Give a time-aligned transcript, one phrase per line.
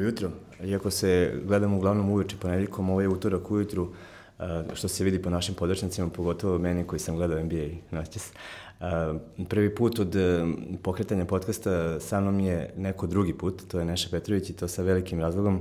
[0.00, 0.30] dobro jutro.
[0.64, 3.88] Iako se gledamo uglavnom uveče ponedjeljkom, ovo je utorak ujutru,
[4.74, 8.32] što se vidi po našim podršnicima, pogotovo meni koji sam gledao NBA noćas.
[9.48, 10.16] Prvi put od
[10.82, 14.82] pokretanja podcasta sa mnom je neko drugi put, to je Neša Petrović i to sa
[14.82, 15.60] velikim razlogom,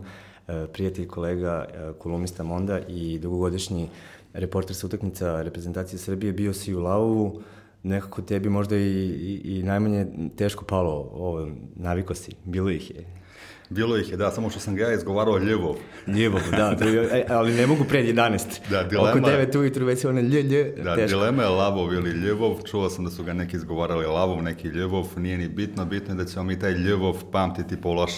[0.73, 1.65] prijatelj, kolega,
[1.97, 3.89] kolumnista Monda i dugogodišnji
[4.33, 7.41] reporter sa utakmica reprezentacije Srbije, bio si u Lavovu,
[7.83, 13.18] nekako tebi možda i, i, i najmanje teško palo ovo, naviko si, bilo ih je.
[13.69, 15.75] Bilo ih je, da, samo što sam ga ja izgovarao Ljevov.
[16.07, 18.39] Ljevov, da, je, ali ne mogu pred 11.
[18.69, 21.17] Da, dilema, Oko 9 ujutru već je one lje, lje, Da, teško.
[21.17, 25.07] dilema je Lavov ili Ljevov, čuo sam da su ga neki izgovarali Lavov, neki Ljevov,
[25.17, 28.11] nije ni bitno, bitno je da ćemo mi taj Ljevov pamtiti po loš.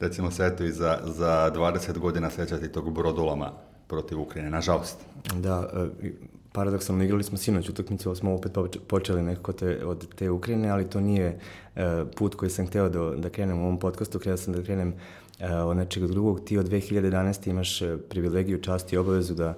[0.00, 3.52] Da ćemo se eto i za, za 20 godina sećati tog brodolama
[3.86, 4.96] protiv Ukrajine, nažalost.
[5.34, 5.70] Da,
[6.02, 6.08] e,
[6.52, 8.52] paradoksalno igrali smo sinoć utakmicu, ali smo opet
[8.86, 11.38] počeli nekako te, od te Ukrajine, ali to nije
[11.76, 11.82] uh,
[12.16, 15.46] put koji sam hteo da, da krenem u ovom podcastu, hteo sam da krenem uh,
[15.66, 16.44] od nečega drugog.
[16.44, 17.50] Ti od 2011.
[17.50, 19.54] imaš e, privilegiju, čast i obavezu da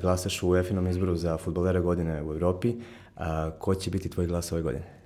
[0.00, 2.74] glasaš u UEFA-inom izboru za futbolera godine u Evropi.
[3.16, 3.22] Uh,
[3.58, 4.99] ko će biti tvoj glas ove godine?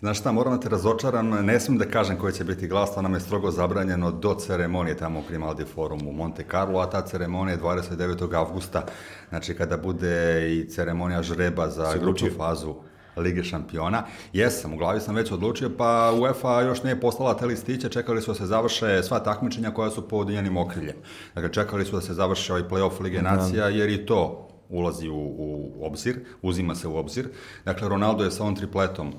[0.00, 3.02] Znaš šta, moram da te razočaram, ne smijem da kažem koji će biti glas, to
[3.02, 7.02] nam je strogo zabranjeno do ceremonije tamo u Grimaldi forumu u Monte Carlo, a ta
[7.02, 8.34] ceremonija je 29.
[8.34, 8.86] avgusta,
[9.28, 12.74] znači kada bude i ceremonija žreba za grupnu fazu
[13.16, 14.02] Lige šampiona.
[14.32, 18.30] Jesam, u glavi sam već odlučio, pa UEFA još nije poslala te listiće, čekali su
[18.30, 20.96] da se završe sva takmičenja koja su pod njenim okriljem.
[21.34, 23.36] Dakle, čekali su da se završe ovaj playoff Lige da.
[23.36, 27.28] nacija, jer i to ulazi u, u obzir, uzima se u obzir.
[27.64, 29.12] Dakle, Ronaldo je sa ovom tripletom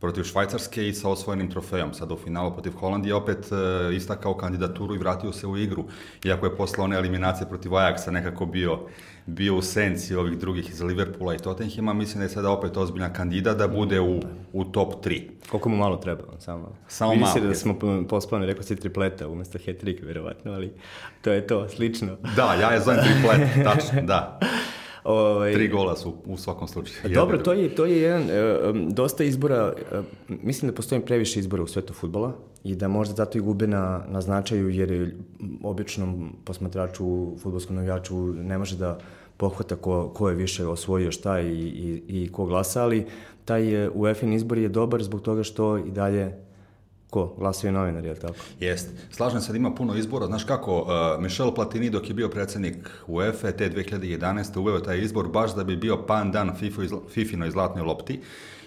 [0.00, 1.94] protiv Švajcarske i sa osvojenim trofejom.
[1.94, 5.84] Sada u finalu protiv Holandije opet e, istakao kandidaturu i vratio se u igru.
[6.24, 8.78] Iako je posle one eliminacije protiv Ajaxa nekako bio,
[9.26, 13.12] bio u senci ovih drugih iz Liverpoola i Tottenhima, mislim da je sada opet ozbiljna
[13.12, 14.20] kandida da bude u,
[14.52, 15.22] u top 3.
[15.50, 16.76] Koliko mu malo treba, samo.
[16.88, 17.34] Samo Vidi malo.
[17.34, 17.78] Vidi da smo
[18.08, 20.72] posplavni, rekao si tripleta umesto hat-trick, verovatno, ali
[21.22, 22.16] to je to, slično.
[22.36, 24.40] Da, ja je zovem triplet, tačno, da.
[25.04, 27.14] Ovaj, Tri gola su u svakom slučaju.
[27.14, 31.62] Dobro, to je, to je jedan, uh, dosta izbora, uh, mislim da postoji previše izbora
[31.62, 32.32] u svetu futbola
[32.64, 35.14] i da možda zato i gube na, na značaju jer
[35.62, 38.98] običnom posmatraču, futbolskom navijaču ne može da
[39.36, 43.06] pohvata ko, ko je više osvojio šta i, i, i ko glasa, ali
[43.44, 46.43] taj UEFA izbor je dobar zbog toga što i dalje
[47.14, 47.34] Ko?
[47.38, 48.34] Glasaju novinari, je li tako?
[48.60, 48.88] Jest.
[49.10, 50.26] Slažem se da ima puno izbora.
[50.26, 54.58] Znaš kako, uh, Michel Platini dok je bio predsednik UEFA te 2011.
[54.58, 56.50] uveo taj izbor baš da bi bio pan dan
[57.14, 58.20] FIFA-inoj zlatnoj lopti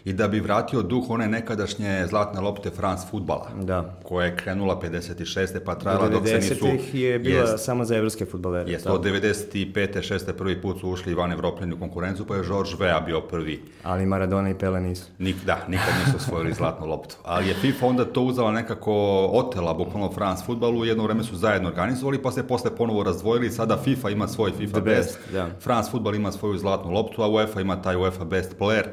[0.07, 3.95] i da bi vratio duh one nekadašnje zlatne lopte France futbala, da.
[4.03, 5.59] koja je krenula 56.
[5.65, 6.55] pa trajala dok se nisu...
[6.65, 8.71] Do je bila jest, samo za evropske futbalere.
[8.71, 10.13] Jeste, od 95.
[10.13, 10.33] 6.
[10.33, 13.63] prvi put su ušli Ivan Evropljani u konkurenciju, pa je George Vea bio prvi.
[13.83, 15.05] Ali Maradona i Pele nisu.
[15.19, 17.15] Nik, da, nikad nisu osvojili zlatnu loptu.
[17.23, 18.93] Ali je FIFA onda to uzela nekako
[19.33, 23.77] otela, bukvalno France futbalu, jedno vreme su zajedno organizovali, pa se posle ponovo razdvojili, sada
[23.77, 25.47] FIFA ima svoj FIFA The best, best da.
[25.59, 28.85] France futbal ima svoju zlatnu loptu, a UEFA ima taj UEFA best player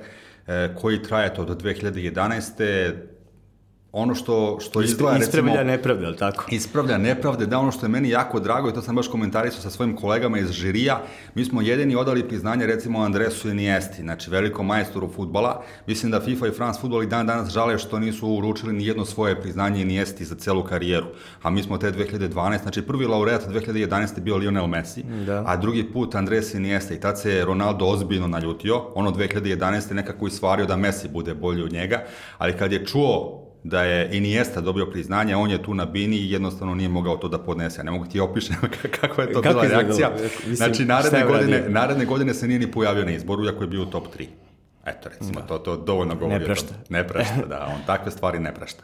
[0.75, 3.14] koji traje to do 2011
[3.97, 5.73] ono što, što izgleda, ispravlja recimo...
[5.73, 6.45] nepravde, ali tako?
[6.51, 9.71] Ispravlja nepravde, da ono što je meni jako drago, i to sam baš komentarisao sa
[9.71, 11.03] svojim kolegama iz žirija,
[11.35, 15.63] mi smo jedini odali priznanje recimo Andresu Iniesti, znači velikom majstoru futbala.
[15.87, 19.05] Mislim da FIFA i France futbol i dan danas žale što nisu uručili ni jedno
[19.05, 21.07] svoje priznanje Iniesti za celu karijeru.
[21.43, 25.43] A mi smo te 2012, znači prvi laureat 2011 bio Lionel Messi, da.
[25.47, 30.67] a drugi put Andres Iniesta i tad se Ronaldo ozbiljno naljutio, ono 2011 nekako isvario
[30.67, 32.05] da Messi bude bolji od njega,
[32.39, 36.31] ali kad je čuo da je Iniesta dobio priznanje, on je tu na bini i
[36.31, 37.85] jednostavno nije mogao to da podnese.
[37.85, 38.57] Ne mogu ti opišem
[39.01, 40.11] kakva je to Kako bila reakcija.
[40.37, 43.83] Mislim, znači, naredne godine, naredne godine se nije ni pojavio na izboru, iako je bio
[43.83, 44.27] u top 3.
[44.87, 45.47] Eto, recimo, da.
[45.47, 46.39] to, to dovoljno govori.
[46.39, 46.75] Ne prašta.
[46.89, 48.83] Ne prašta, da, on takve stvari ne prašta.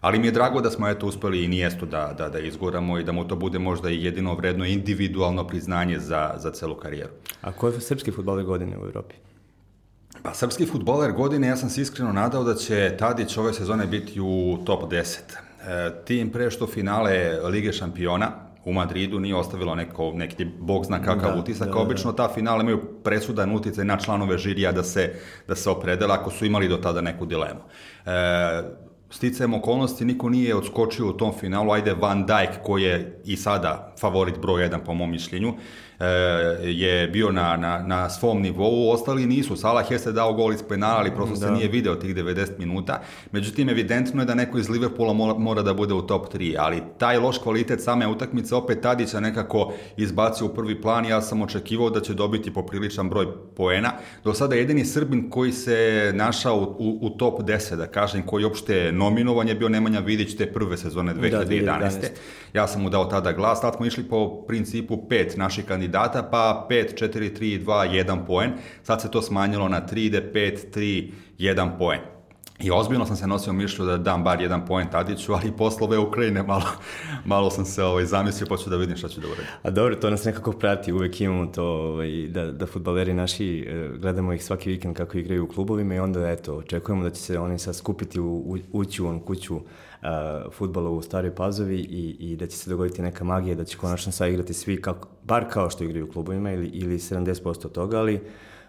[0.00, 3.04] Ali mi je drago da smo eto uspeli i Nijestu da, da, da izguramo i
[3.04, 7.12] da mu to bude možda i jedino vredno individualno priznanje za, za celu karijeru.
[7.40, 9.14] A ko je srpski futbaler godine u Evropi?
[10.24, 14.20] Pa srpski futboler godine, ja sam se iskreno nadao da će Tadić ove sezone biti
[14.20, 15.18] u top 10.
[15.68, 18.30] E, tim pre što finale Lige šampiona
[18.64, 21.68] u Madridu nije ostavilo neko, neki bog zna kakav da, utisak.
[21.68, 25.14] Da, da, Obično ta finale imaju presudan uticaj na članove žirija da se,
[25.48, 27.60] da se opredele ako su imali do tada neku dilemu.
[28.06, 28.10] E,
[29.10, 33.94] sticajem okolnosti niko nije odskočio u tom finalu, ajde Van Dijk koji je i sada
[34.00, 35.54] favorit broj 1 po mom mišljenju,
[36.62, 39.56] je bio na, na, na svom nivou, ostali nisu.
[39.56, 41.46] Salah jeste dao gol iz penala, ali prosto da.
[41.46, 43.02] se nije video tih 90 minuta.
[43.32, 46.82] Međutim, evidentno je da neko iz Liverpoola mora, mora da bude u top 3, ali
[46.98, 51.06] taj loš kvalitet same utakmice opet Tadića nekako izbacio u prvi plan.
[51.06, 53.26] Ja sam očekivao da će dobiti popriličan broj
[53.56, 53.92] poena.
[54.24, 58.44] Do sada jedini Srbin koji se našao u, u, u top 10, da kažem, koji
[58.44, 61.30] uopšte nominovan je bio Nemanja Vidić te prve sezone 2011.
[61.30, 61.90] Da, 2011.
[62.54, 65.83] Ja sam mu dao tada glas, tad smo išli po principu pet naših kandidata,
[66.30, 68.52] pa 5, 4, 3, 2, 1 poen.
[68.82, 72.14] Sad se to smanjilo na 3 ide 5, 3, 1 poen.
[72.60, 76.42] I ozbiljno sam se nosio mišlju da dam bar jedan point Tadiću, ali poslove Ukrajine
[76.42, 76.64] malo,
[77.24, 79.44] malo sam se ovaj, zamislio, počeo da vidim šta ću da uradim.
[79.62, 83.98] A dobro, to nas nekako prati, uvek imamo to ovaj, da, da futbaleri naši, eh,
[83.98, 87.38] gledamo ih svaki vikend kako igraju u klubovima i onda eto, očekujemo da će se
[87.38, 89.60] oni sad skupiti u, u, ući u onu kuću
[90.04, 93.76] uh, futbala u Staroj Pazovi i, i da će se dogoditi neka magija, da će
[93.76, 97.98] konačno sad igrati svi, kako, bar kao što igraju u klubovima ili, ili 70% toga,
[97.98, 98.20] ali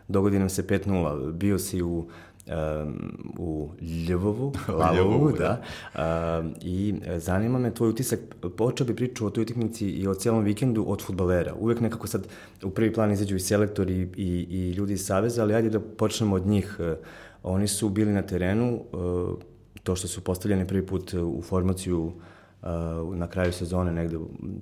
[0.07, 1.31] dogodi nam se 5-0.
[1.31, 2.07] Bio si u
[2.47, 3.69] um, u
[4.09, 5.61] Ljubovu, Lavovu, da.
[5.95, 8.19] Um, I zanima me tvoj utisak,
[8.57, 11.53] počeo bi priču o toj utakmici i o celom vikendu od futbalera.
[11.59, 12.27] Uvek nekako sad
[12.63, 15.79] u prvi plan izađu i selektori i, i, i ljudi iz Saveza, ali ajde da
[15.79, 16.79] počnemo od njih.
[17.43, 19.39] Oni su bili na terenu, uh,
[19.85, 24.17] to što su postavljeni prvi put u formaciju uh, na kraju sezone, negde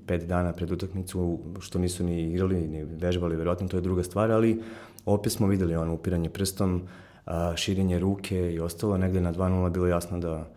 [0.08, 4.32] pet dana pred utakmicu, što nisu ni igrali, ni vežbali, verovatno to je druga stvar,
[4.32, 4.62] ali
[5.06, 6.82] opet smo videli ono upiranje prstom,
[7.26, 10.48] a, širenje ruke i ostalo, negde na 2-0 bilo jasno da,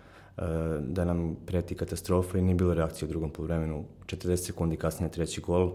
[0.80, 3.84] da nam preti katastrofa i nije bilo reakcije u drugom polovremenu.
[4.06, 5.72] 40 sekundi kasnije treći gol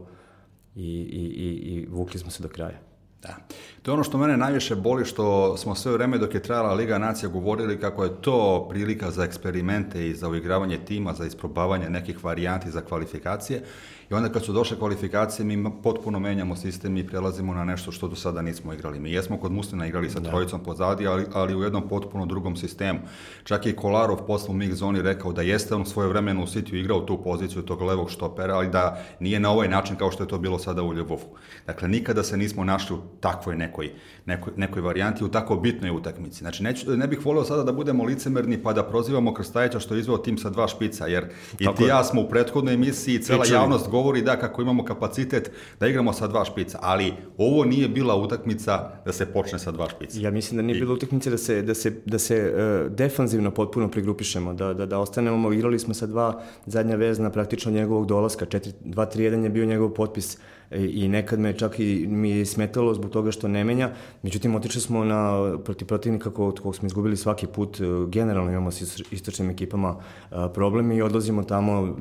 [0.75, 2.90] i, i, i, i vukli smo se do kraja.
[3.21, 3.35] Da.
[3.81, 6.97] To je ono što mene najviše boli, što smo sve vreme dok je trajala Liga
[6.97, 12.23] nacija govorili kako je to prilika za eksperimente i za uigravanje tima, za isprobavanje nekih
[12.23, 13.63] varijanti za kvalifikacije
[14.11, 18.07] I onda kad su došle kvalifikacije, mi potpuno menjamo sistem i prelazimo na nešto što
[18.07, 18.99] do sada nismo igrali.
[18.99, 20.29] Mi jesmo kod Muslina igrali sa da.
[20.29, 22.99] trojicom pozadi, ali, ali u jednom potpuno drugom sistemu.
[23.43, 26.79] Čak i Kolarov posle u mix zoni rekao da jeste on svoje vremeno u Sitiju
[26.79, 30.27] igrao tu poziciju tog levog štopera, ali da nije na ovaj način kao što je
[30.27, 31.37] to bilo sada u Ljubovu.
[31.67, 33.91] Dakle, nikada se nismo našli u takvoj nekoj,
[34.25, 36.39] nekoj, nekoj varijanti, u tako bitnoj utakmici.
[36.39, 39.99] Znači, neću, ne bih volio sada da budemo licemerni pa da prozivamo Krstajića što je
[39.99, 41.25] izveo tim sa dva špica, jer
[41.59, 45.87] i ti ja smo u prethodnoj emisiji, cela javnost govori da kako imamo kapacitet da
[45.87, 50.19] igramo sa dva špica, ali ovo nije bila utakmica da se počne sa dva špica.
[50.19, 50.79] Ja mislim da nije I...
[50.79, 54.99] bila utakmica da se, da se, da se uh, defanzivno potpuno prigrupišemo, da, da, da
[54.99, 60.37] ostanemo, igrali smo sa dva zadnja vezna praktično njegovog dolaska, 2-3-1 je bio njegov potpis
[60.71, 63.89] i nekad me čak i mi je smetalo zbog toga što ne menja.
[64.23, 67.79] Međutim, otišli smo na protiv protivnika kog, kog smo izgubili svaki put.
[67.81, 69.95] E, generalno imamo s istočnim ekipama
[70.31, 71.97] e, problem i odlazimo tamo.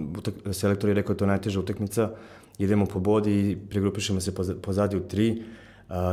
[0.53, 2.11] Selektor je rekao to je najteža utakmica.
[2.59, 5.43] Idemo po bodi i pregrupišemo se pozadi u tri.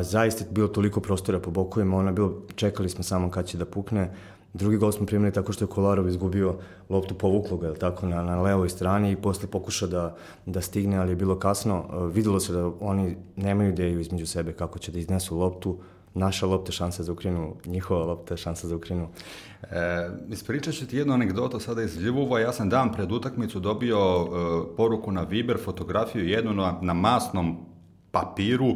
[0.01, 3.65] zaista je bilo toliko prostora po bokovima, ona bilo, čekali smo samo kad će da
[3.65, 4.09] pukne.
[4.57, 6.55] Drugi gol smo primili tako što je Kolarov izgubio
[6.89, 10.15] loptu povuklo ga, tako, na, na levoj strani i posle pokušao da,
[10.45, 11.85] da stigne, ali je bilo kasno.
[11.89, 15.77] Uh, videlo se da oni nemaju ideju između sebe kako će da iznesu loptu,
[16.13, 19.07] naša lopta šansa za Ukrajinu, njihova lopta šansa za Ukrajinu.
[19.63, 22.39] E, ispričat ću ti jednu anegdotu sada iz Ljubova.
[22.39, 24.27] Ja sam dan pred utakmicu dobio e,
[24.77, 27.57] poruku na Viber, fotografiju jednu na, na masnom
[28.11, 28.75] papiru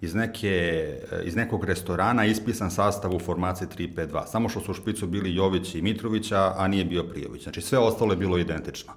[0.00, 0.84] iz, neke,
[1.24, 4.26] iz nekog restorana ispisan sastav u formaciji 3-5-2.
[4.26, 7.42] Samo što su u špicu bili Jović i Mitrovića, a nije bio Prijović.
[7.42, 8.92] Znači sve ostalo je bilo identično.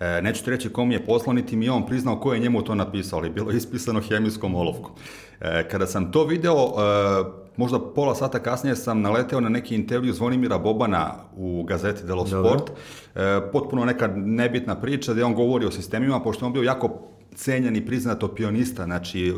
[0.00, 2.62] E, neću ti reći kom je poslo, niti mi je on priznao ko je njemu
[2.62, 4.92] to napisao, ali bilo je ispisano hemijskom olovkom.
[5.40, 10.12] E, kada sam to video, e, možda pola sata kasnije sam naleteo na neki intervju
[10.12, 12.70] Zvonimira Bobana u gazeti Delo Sport.
[13.14, 17.76] E, potpuno neka nebitna priča gde on govori o sistemima, pošto on bio jako cenjen
[17.76, 19.34] i priznat opionista, znači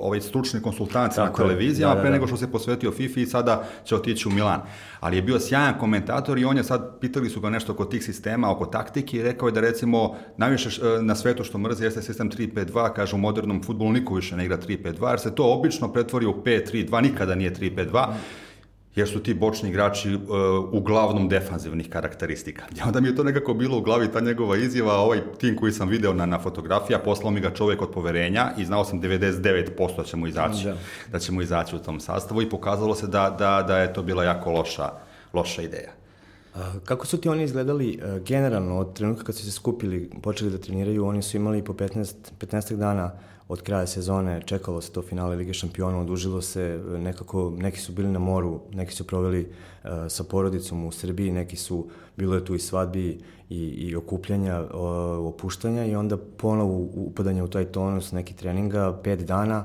[0.00, 2.14] ovaj stručni konsultant na televizijama, da, da, pre da.
[2.14, 4.60] nego što se posvetio FIFA i sada će otići u Milan.
[5.00, 8.04] Ali je bio sjajan komentator i on je sad, pitali su ga nešto oko tih
[8.04, 12.30] sistema, oko taktike i rekao je da recimo najviše na svetu što mrzi jeste sistem
[12.30, 16.26] 3-5-2, kaže u modernom futbolu niko više ne igra 3-5-2, jer se to obično pretvori
[16.26, 18.06] u 5-3-2, nikada nije 3-5-2
[18.96, 20.20] jer su ti bočni igrači uh,
[20.72, 22.64] uglavnom defanzivnih karakteristika.
[22.76, 25.72] I onda mi je to nekako bilo u glavi ta njegova izjava, ovaj tim koji
[25.72, 29.96] sam video na, na fotografija, poslao mi ga čovek od poverenja i znao sam 99%
[29.96, 30.76] da ćemo izaći, da.
[31.12, 34.24] da ćemo izaći u tom sastavu i pokazalo se da, da, da je to bila
[34.24, 34.90] jako loša,
[35.32, 35.90] loša ideja.
[36.54, 40.50] A, kako su ti oni izgledali uh, generalno od trenutka kad su se skupili, počeli
[40.50, 43.12] da treniraju, oni su imali po 15, 15 dana
[43.48, 48.08] od kraja sezone čekalo se to finale Lige šampiona, odužilo se, nekako, neki su bili
[48.08, 49.40] na moru, neki su proveli
[49.84, 53.20] uh, sa porodicom u Srbiji, neki su, bilo je tu i svadbi
[53.50, 54.68] i, i okupljanja, uh,
[55.34, 59.64] opuštanja i onda ponovo upadanje u taj tonus, neki treninga, pet dana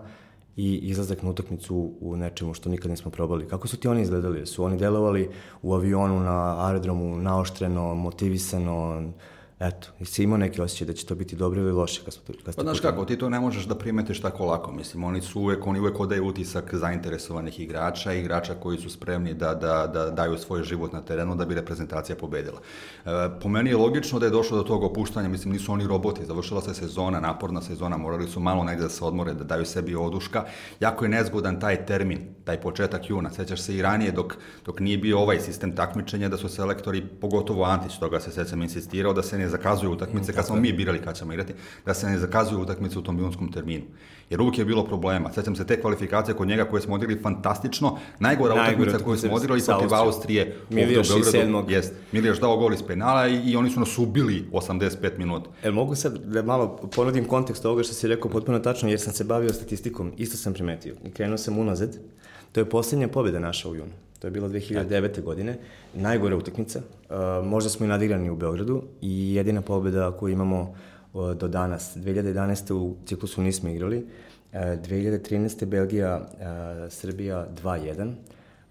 [0.56, 3.48] i izlazak na utakmicu u nečemu što nikad nismo probali.
[3.48, 4.46] Kako su ti oni izgledali?
[4.46, 5.30] Su oni delovali
[5.62, 9.12] u avionu na aerodromu naoštreno, motivisano,
[9.60, 12.56] eto, si imao neki osjećaj da će to biti dobro ili loše kad smo kad
[12.56, 15.68] Pa znaš kako, ti to ne možeš da primetiš tako lako, mislim, oni su uvek,
[15.68, 20.64] oni uvek odaju utisak zainteresovanih igrača, igrača koji su spremni da, da, da daju svoj
[20.64, 22.60] život na terenu da bi reprezentacija pobedila.
[23.06, 23.10] E,
[23.42, 26.62] po meni je logično da je došlo do tog opuštanja, mislim, nisu oni roboti, završila
[26.62, 30.46] se sezona, naporna sezona, morali su malo negde da se odmore, da daju sebi oduška.
[30.80, 34.36] Jako je nezgodan taj termin, taj početak juna, sećaš se i ranije dok,
[34.66, 39.14] dok nije bio ovaj sistem takmičenja, da su selektori, pogotovo Antić, toga se sećam insistirao,
[39.14, 41.54] da se ne zakazuju utakmice, kad smo mi birali kad ćemo igrati,
[41.86, 43.84] da se ne zakazuju utakmice u tom junskom terminu.
[44.30, 45.32] Jer uvijek je bilo problema.
[45.34, 47.98] Sećam se te kvalifikacije kod njega koje smo odigrali fantastično.
[48.20, 50.56] Najgora utakmica koju smo odigrali protiv Austrije.
[50.70, 51.72] Milijoš i sedmog.
[51.72, 51.94] Jest.
[52.12, 55.50] Milijoš dao gol iz penala i, i oni su nas ubili 85 minuta.
[55.64, 59.14] Jel mogu sad da malo ponudim kontekst ovoga što si rekao potpuno tačno, jer sam
[59.14, 60.96] se bavio statistikom, isto sam primetio.
[61.06, 61.98] I krenuo sam unazad.
[62.52, 63.92] To je posljednja pobjeda naša u junu.
[64.20, 65.22] To je bilo 2009.
[65.22, 65.58] godine.
[65.94, 66.80] Najgore utakmica.
[66.80, 70.76] Uh, možda smo i nadigrani u Beogradu i jedina pobjeda koju imamo
[71.14, 71.98] uh, do danas.
[71.98, 72.74] 2011.
[72.74, 73.98] u ciklusu nismo igrali.
[73.98, 75.66] Uh, 2013.
[75.66, 78.14] Belgija, uh, Srbija 2-1.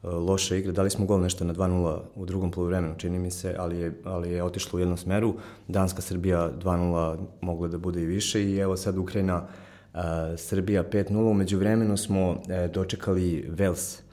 [0.02, 3.55] Uh, loša igra, dali smo gol nešto na 2-0 u drugom polovremenu, čini mi se,
[3.59, 5.35] ali je, ali je otišlo u jednom smeru.
[5.69, 9.47] Danska, Srbija 2-0 moglo da bude i više i evo sad Ukrajina,
[9.95, 10.00] uh,
[10.37, 11.31] Srbija 5-0.
[11.31, 12.38] Umeđu vremenu smo uh,
[12.73, 14.08] dočekali Vels,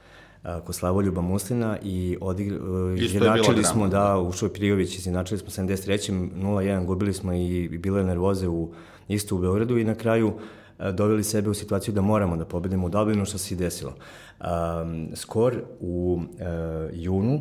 [0.64, 6.30] kod Slavoljuba Muslina i odigra, uh, izjednačili smo, da, u Šoj Prijović, izjednačili smo 73.
[6.36, 8.72] 0-1, gubili smo i, i bilo je nervoze u,
[9.08, 12.86] isto u Beogradu i na kraju uh, doveli sebe u situaciju da moramo da pobedimo
[12.86, 13.92] u Dublinu, što se i desilo.
[14.40, 16.40] Um, skor u uh,
[16.92, 17.40] junu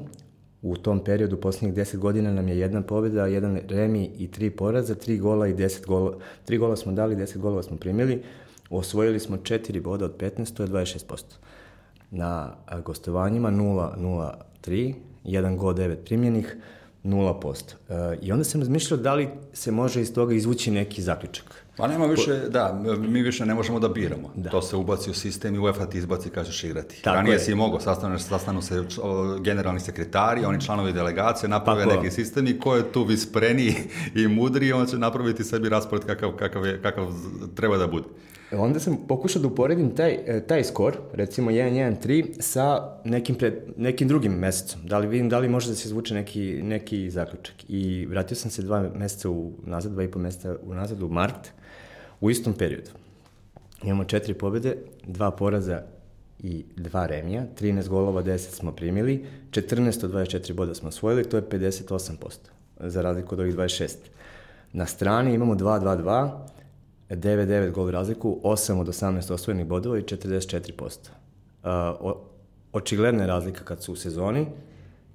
[0.62, 4.96] u tom periodu poslednjih 10 godina nam je jedna pobjeda, jedan remi i tri poraza,
[4.96, 6.18] tri gola i 10 gola.
[6.46, 8.24] Tri gola smo dali, 10 golova smo primili.
[8.70, 11.45] Osvojili smo 4 boda od 15, to je 26%
[12.16, 12.56] na
[12.86, 14.94] gostovanjima 0-0-3,
[15.26, 16.58] 1 go 9 primljenih,
[17.04, 17.74] 0%.
[17.90, 21.66] E, I onda sam razmišljao da li se može iz toga izvući neki zaključak.
[21.78, 24.32] Pa nema više, da, mi više ne možemo da biramo.
[24.36, 24.50] Da.
[24.50, 27.02] To se ubaci u sistem i UEFA ti izbaci kažeš igrati.
[27.02, 27.40] Tako Ranije je.
[27.40, 28.84] si mogao, sastanu, sastanu se
[29.42, 31.96] generalni sekretari, oni članovi delegacije, naprave Tako.
[31.96, 33.76] neki sistem i ko je tu vispreniji
[34.16, 37.14] i mudriji, on će napraviti sebi raspored kakav, kakav, je, kakav
[37.56, 38.06] treba da bude.
[38.58, 44.08] Onda sam pokušao da uporedim taj, e, taj skor, recimo 1-1-3, sa nekim, pred, nekim
[44.08, 44.82] drugim mesecom.
[44.86, 47.56] Da li vidim da li može da se izvuče neki, neki zaključak.
[47.70, 51.10] I vratio sam se dva meseca u nazad, dva i po meseca u nazad u
[51.10, 51.52] mart,
[52.22, 52.90] u istom periodu.
[53.84, 55.82] Imamo četiri pobjede, dva poraza
[56.40, 61.38] i dva remija, 13 golova, 10 smo primili, 14 od 24 boda smo osvojili, to
[61.38, 62.38] je 58%,
[62.80, 63.96] za razliku od ovih 26.
[64.74, 66.32] Na strani imamo 2-2-2,
[67.10, 70.98] 9-9 gol razliku, 8 od 18 osvojenih bodova i 44%.
[71.64, 72.12] Uh,
[72.74, 74.46] očigledna je razlika kad su u sezoni,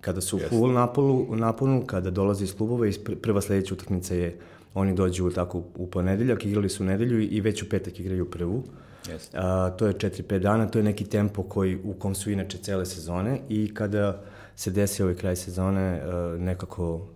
[0.01, 2.93] kada su u full napolu, naponu, kada dolaze iz klubova i
[3.23, 4.39] prva sledeća utakmica je
[4.75, 8.63] oni dođu tako u ponedeljak, igrali su u nedelju i već u petak igraju prvu.
[9.05, 9.29] Yes.
[9.35, 12.87] A, to je 4-5 dana, to je neki tempo koji, u kom su inače cele
[12.87, 14.23] sezone i kada
[14.61, 16.03] se desi ovaj kraj sezone,
[16.39, 17.07] nekako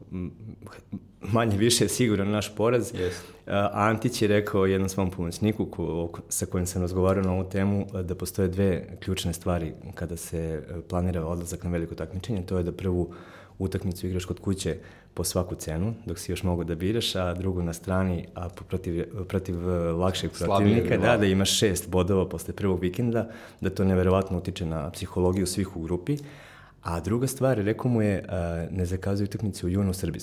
[1.20, 2.92] manje više siguran naš poraz.
[2.92, 3.12] Yes.
[3.72, 8.14] Antić je rekao jednom svom pomoćniku ko, sa kojim sam razgovarao na ovu temu da
[8.14, 12.46] postoje dve ključne stvari kada se planira odlazak na veliko takmičenje.
[12.46, 13.12] To je da prvu
[13.58, 14.76] utakmicu igraš kod kuće
[15.14, 19.04] po svaku cenu, dok si još mogu da biraš, a drugu na strani, a protiv,
[19.28, 23.28] protiv lakšeg protivnika, da, da imaš šest bodova posle prvog vikenda,
[23.60, 26.16] da to neverovatno utiče na psihologiju svih u grupi.
[26.84, 28.24] A druga stvar, rekao mu je,
[28.70, 30.22] ne zakazuju utakmice u junu u Srbiji.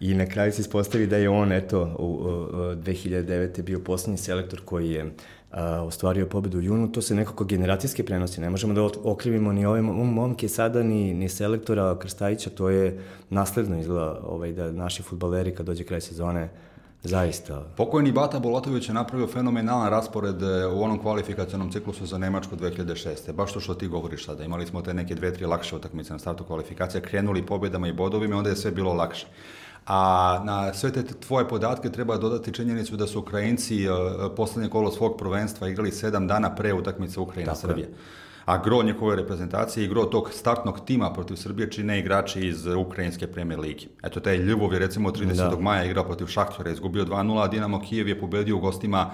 [0.00, 2.28] I na kraju se ispostavi da je on, eto, u, u
[2.74, 3.62] 2009.
[3.62, 5.12] bio poslednji selektor koji je
[5.50, 8.40] a, ostvario pobedu u junu, to se nekako generacijske prenosi.
[8.40, 12.98] Ne možemo da okrivimo ni ove momke sada, ni, ni selektora Krstajića, to je
[13.30, 16.48] nasledno izgleda ovaj, da naši futbaleri kad dođe kraj sezone
[17.04, 17.62] Zaista.
[17.76, 23.32] Pokojni Bata Bolatović je napravio fenomenalan raspored e, u onom kvalifikacionom ciklusu za Nemačku 2006.
[23.32, 24.44] Baš to što ti govoriš sada.
[24.44, 28.36] Imali smo te neke dve, tri lakše utakmice na startu kvalifikacija, krenuli pobedama i bodovima,
[28.36, 29.26] onda je sve bilo lakše.
[29.86, 33.96] A na sve te tvoje podatke treba dodati činjenicu da su Ukrajinci uh,
[34.36, 37.88] poslednje kolo svog prvenstva igrali sedam dana pre utakmice Ukrajina-Srbije.
[38.44, 43.26] A gro njihove reprezentacije i gro tog startnog tima protiv Srbije čine igrači iz Ukrajinske
[43.26, 43.88] premier ligi.
[44.02, 45.50] Eto, taj Ljubov je recimo 30.
[45.50, 45.56] Da.
[45.60, 49.10] maja igrao protiv Šahtjora, izgubio 2-0, a Dinamo Kijev je pobedio u gostima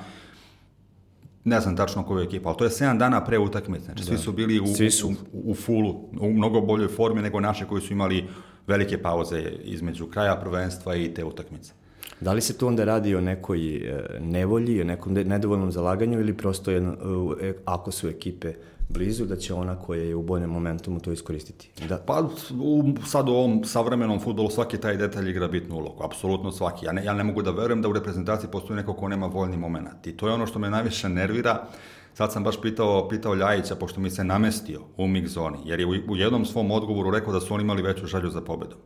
[1.45, 3.85] ne znam tačno koju ekipu, ali to je 7 dana pre utakmice.
[3.85, 4.07] Znači, da.
[4.07, 5.09] svi su bili u, svi su.
[5.33, 8.25] u, u fullu, u mnogo boljoj formi nego naše koji su imali
[8.67, 11.73] velike pauze između kraja prvenstva i te utakmice.
[12.21, 16.37] Da li se tu onda radi o nekoj e, nevolji, o nekom nedovoljnom zalaganju ili
[16.37, 16.97] prosto jedno,
[17.41, 18.55] e, ako su ekipe
[18.89, 21.71] blizu, da će ona koja je u boljem momentumu to iskoristiti.
[21.89, 21.97] Da.
[21.97, 22.29] Pa
[22.61, 26.87] u, sad u ovom savremenom futbolu svaki taj detalj igra bitnu ulogu, apsolutno svaki.
[26.87, 29.57] Ja ne, ja ne mogu da verujem da u reprezentaciji postoji neko ko nema voljni
[29.57, 30.07] moment.
[30.07, 31.67] I to je ono što me najviše nervira.
[32.15, 35.87] Sad sam baš pitao, pitao Ljajića, pošto mi se namestio u mix zoni, jer je
[35.87, 38.79] u, u jednom svom odgovoru rekao da su oni imali veću želju za pobedom.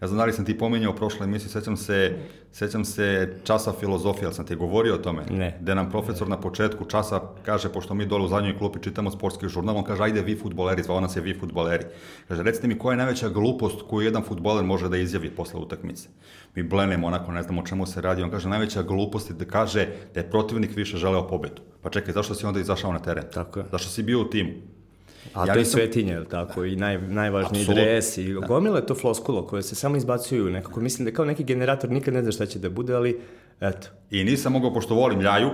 [0.00, 2.16] Ja znam da li sam ti pominjao u prošloj emisiji, sećam se,
[2.52, 5.22] sećam se časa filozofije, ali sam ti govorio o tome.
[5.30, 5.58] Ne.
[5.60, 9.48] Gde nam profesor na početku časa kaže, pošto mi dole u zadnjoj klupi čitamo sportski
[9.48, 11.84] žurnal, on kaže, ajde vi futboleri, zvao nas je vi futboleri.
[12.28, 16.08] Kaže, recite mi koja je najveća glupost koju jedan futboler može da izjavi posle utakmice.
[16.54, 18.22] Mi blenemo onako, ne znamo o čemu se radi.
[18.22, 21.62] On kaže, najveća glupost je da kaže da je protivnik više želeo pobedu.
[21.82, 23.24] Pa čekaj, zašto si onda izašao na teren?
[23.34, 23.66] Tako je.
[23.70, 24.50] Zašto si bio u timu?
[25.34, 25.80] A ja to je nisam...
[25.80, 26.64] svetinje, je tako?
[26.64, 27.80] I naj, najvažniji Absolut.
[27.80, 28.46] dres i da.
[28.46, 30.80] gomila je to floskulo koje se samo izbacuju nekako.
[30.80, 33.20] Mislim da kao neki generator nikad ne zna šta će da bude, ali
[33.60, 33.88] eto.
[34.10, 35.50] I nisam mogao, pošto volim ljaju,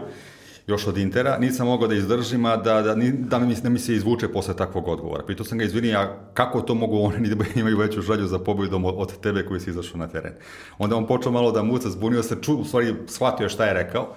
[0.66, 3.94] još od Intera, nisam mogao da izdržim, a da, da, da, mi, da mi se
[3.94, 5.24] izvuče posle takvog odgovora.
[5.26, 8.84] Pitao sam ga, izvini, a kako to mogu oni da imaju veću želju za pobjedom
[8.84, 10.32] od, od tebe koji si izašao na teren?
[10.78, 14.14] Onda on počeo malo da muca, zbunio se, ču, u stvari shvatio šta je rekao,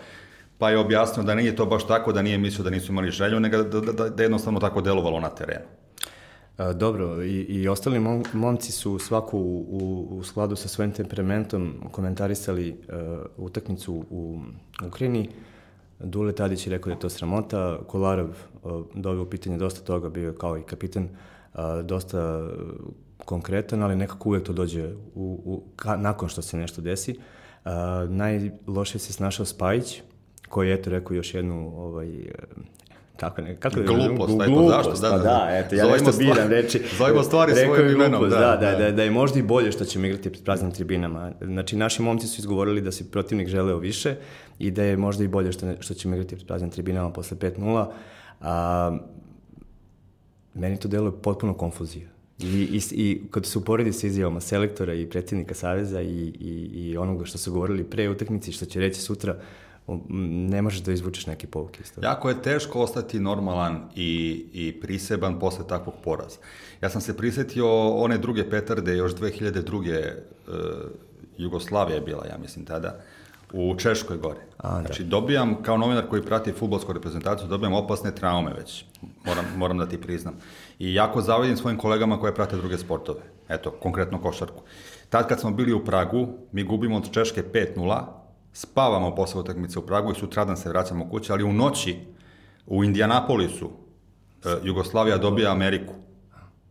[0.58, 3.40] pa je objasnio da nije to baš tako, da nije mislio da nisu imali želju,
[3.40, 5.66] nego da, da, da, jednostavno tako delovalo na terenu.
[6.58, 11.74] A, dobro, i, i ostali mom, momci su svaku u, u skladu sa svojim temperamentom
[11.92, 14.40] komentarisali uh, utakmicu u
[14.88, 15.30] Ukrajini.
[16.00, 18.30] Dule Tadić je rekao da je to sramota, Kolarov
[18.64, 21.04] uh, doveo pitanje dosta toga, bio je kao i kapitan,
[21.54, 22.50] uh, dosta
[23.26, 27.12] konkretan, ali nekako uvek to dođe u, u, ka, nakon što se nešto desi.
[27.66, 27.72] Uh,
[28.10, 30.02] najlošije se snašao Spajić,
[30.50, 32.10] koji je eto rekao još jednu ovaj,
[33.18, 36.50] kako ne, kako glupost, glupost, eto, zašto, da, pa da, da, eto, ja nešto biram
[36.50, 36.82] reči.
[36.98, 40.06] Zovimo stvari svojim imenom, da, da, da, da, da je možda i bolje što ćemo
[40.06, 41.32] igrati pred praznim tribinama.
[41.42, 44.16] Znači, naši momci su izgovorili da se protivnik želeo više
[44.60, 47.86] i da je možda i bolje što, što ćemo igrati pred praznim tribinama posle 5-0.
[48.42, 48.98] A,
[50.54, 52.10] meni to deluje potpuno konfuzija.
[52.40, 56.98] I, i, I kad se uporedi sa izjavama selektora i predsjednika Saveza i, i, i
[56.98, 59.36] onoga što su govorili pre utakmici, što će reći sutra,
[60.10, 62.08] ne možeš da izvučeš neke povuke iz toga.
[62.08, 66.38] Jako je teško ostati normalan i, i priseban posle takvog poraza.
[66.82, 70.14] Ja sam se prisetio one druge petarde, još 2002.
[70.48, 70.54] Uh,
[71.38, 73.00] Jugoslavija je bila, ja mislim, tada,
[73.54, 74.40] u Češkoj gore.
[74.58, 74.82] A, da.
[74.82, 78.86] znači, dobijam, kao novinar koji prati futbolsku reprezentaciju, dobijam opasne traume već,
[79.26, 80.34] moram, moram da ti priznam.
[80.80, 83.20] I jako zavadim svojim kolegama koje prate druge sportove.
[83.50, 84.62] Eto, konkretno košarku.
[85.10, 88.04] Tad kad smo bili u Pragu, mi gubimo od Češke 5-0,
[88.58, 91.96] spavamo posle utakmice u Pragu i sutradan se vraćamo kuće, ali u noći
[92.66, 93.70] u Indianapolisu
[94.46, 95.94] e, Jugoslavija dobija Ameriku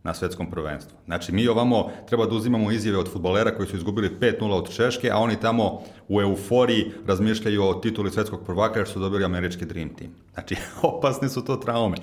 [0.07, 0.97] na svetskom prvenstvu.
[1.05, 5.11] Znači, mi ovamo treba da uzimamo izjave od futbolera koji su izgubili 5-0 od Češke,
[5.11, 9.89] a oni tamo u euforiji razmišljaju o tituli svetskog prvaka jer su dobili američki Dream
[9.89, 10.11] Team.
[10.33, 10.55] Znači,
[10.97, 11.97] opasne su to traume.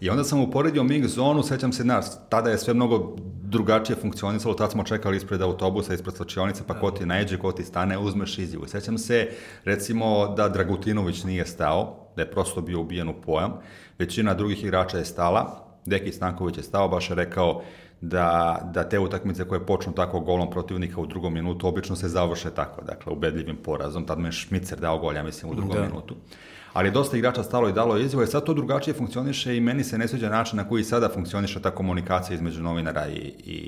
[0.00, 4.54] I onda sam uporedio mix zonu, sećam se nas, tada je sve mnogo drugačije funkcionisalo,
[4.54, 8.38] tad smo čekali ispred autobusa, ispred slačionice, pa ko ti najeđe, ko ti stane, uzmeš
[8.38, 8.66] izjavu.
[8.66, 9.28] Sećam se,
[9.64, 13.52] recimo, da Dragutinović nije stao, da je prosto bio ubijen u pojam,
[13.98, 17.62] većina drugih igrača je stala, Deki Stanković je stao, baš je rekao
[18.00, 22.50] da, da te utakmice koje počnu tako golom protivnika u drugom minutu obično se završe
[22.50, 24.06] tako, dakle, ubedljivim porazom.
[24.06, 25.82] Tad me Šmicer dao gol, ja mislim, u drugom da.
[25.82, 26.14] minutu.
[26.72, 29.98] Ali dosta igrača stalo i dalo izjavo i sad to drugačije funkcioniše i meni se
[29.98, 33.58] ne sviđa način na koji sada funkcioniše ta komunikacija između novinara i, i,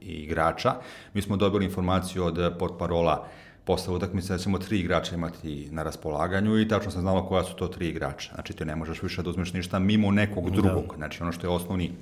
[0.00, 0.74] i igrača.
[1.14, 3.28] Mi smo dobili informaciju od portparola
[3.64, 7.54] posle utakmice da ćemo tri igrača imati na raspolaganju i tačno sam znala koja su
[7.54, 8.34] to tri igrača.
[8.34, 10.56] Znači ti ne možeš više da uzmeš ništa mimo nekog da.
[10.56, 10.86] drugog.
[10.90, 10.96] Da.
[10.96, 11.92] Znači ono što je osnovni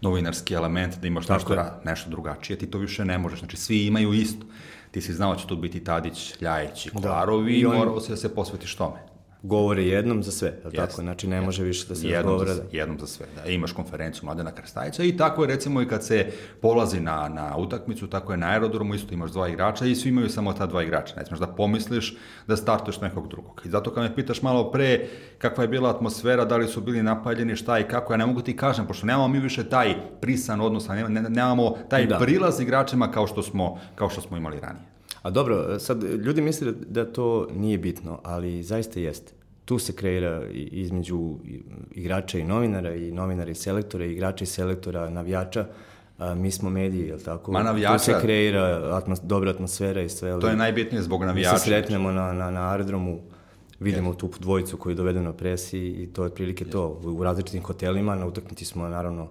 [0.00, 3.38] novinarski element, da imaš nešto, nešto drugačije, ti to više ne možeš.
[3.38, 4.46] Znači svi imaju isto.
[4.90, 7.58] Ti si znao da će tu biti Tadić, Ljajić i Kolarovi da.
[7.58, 9.11] i, morao se da se posvetiš tome
[9.42, 10.76] govore jednom za sve, je yes.
[10.76, 11.02] tako?
[11.02, 11.44] Znači ne yes.
[11.44, 12.54] može više da se jednom govore.
[12.54, 13.50] Za, jednom za sve, da.
[13.50, 16.26] Imaš konferenciju Mladena Krstajića i tako je recimo i kad se
[16.60, 20.28] polazi na, na utakmicu, tako je na aerodromu, isto imaš dva igrača i svi imaju
[20.28, 21.14] samo ta dva igrača.
[21.16, 23.62] Ne smeš da pomisliš da startuješ nekog drugog.
[23.64, 25.06] I zato kad me pitaš malo pre
[25.38, 28.42] kakva je bila atmosfera, da li su bili napaljeni, šta i kako, ja ne mogu
[28.42, 30.88] ti kažem, pošto nemamo mi više taj prisan odnos,
[31.28, 32.18] nemamo taj da.
[32.18, 34.91] prilaz igračima kao što smo, kao što smo imali ranije.
[35.22, 39.32] A dobro, sad ljudi misle da to nije bitno, ali zaista jeste.
[39.64, 41.36] Tu se kreira između
[41.90, 45.66] igrača i novinara i novinara i selektora, igrača i selektora, navijača,
[46.18, 47.52] a, mi smo mediji, je li tako?
[47.52, 47.98] Ma navijača...
[47.98, 50.30] Tu se kreira atmos, dobra atmosfera i sve.
[50.30, 51.52] Ali, to je najbitnije zbog navijača.
[51.52, 53.20] Mi se sretnemo na, na, na aerodromu,
[53.80, 54.16] vidimo yes.
[54.16, 56.70] tu dvojicu koju dovedu na presi i to je otprilike yes.
[56.70, 57.00] to.
[57.04, 59.28] U različitim hotelima, na utakmici smo naravno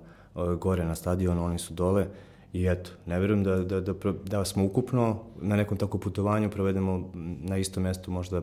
[0.59, 2.07] gore na stadionu, oni su dole
[2.53, 3.93] I eto, ne verujem da, da, da,
[4.25, 7.11] da smo ukupno na nekom tako putovanju provedemo
[7.41, 8.41] na istom mestu možda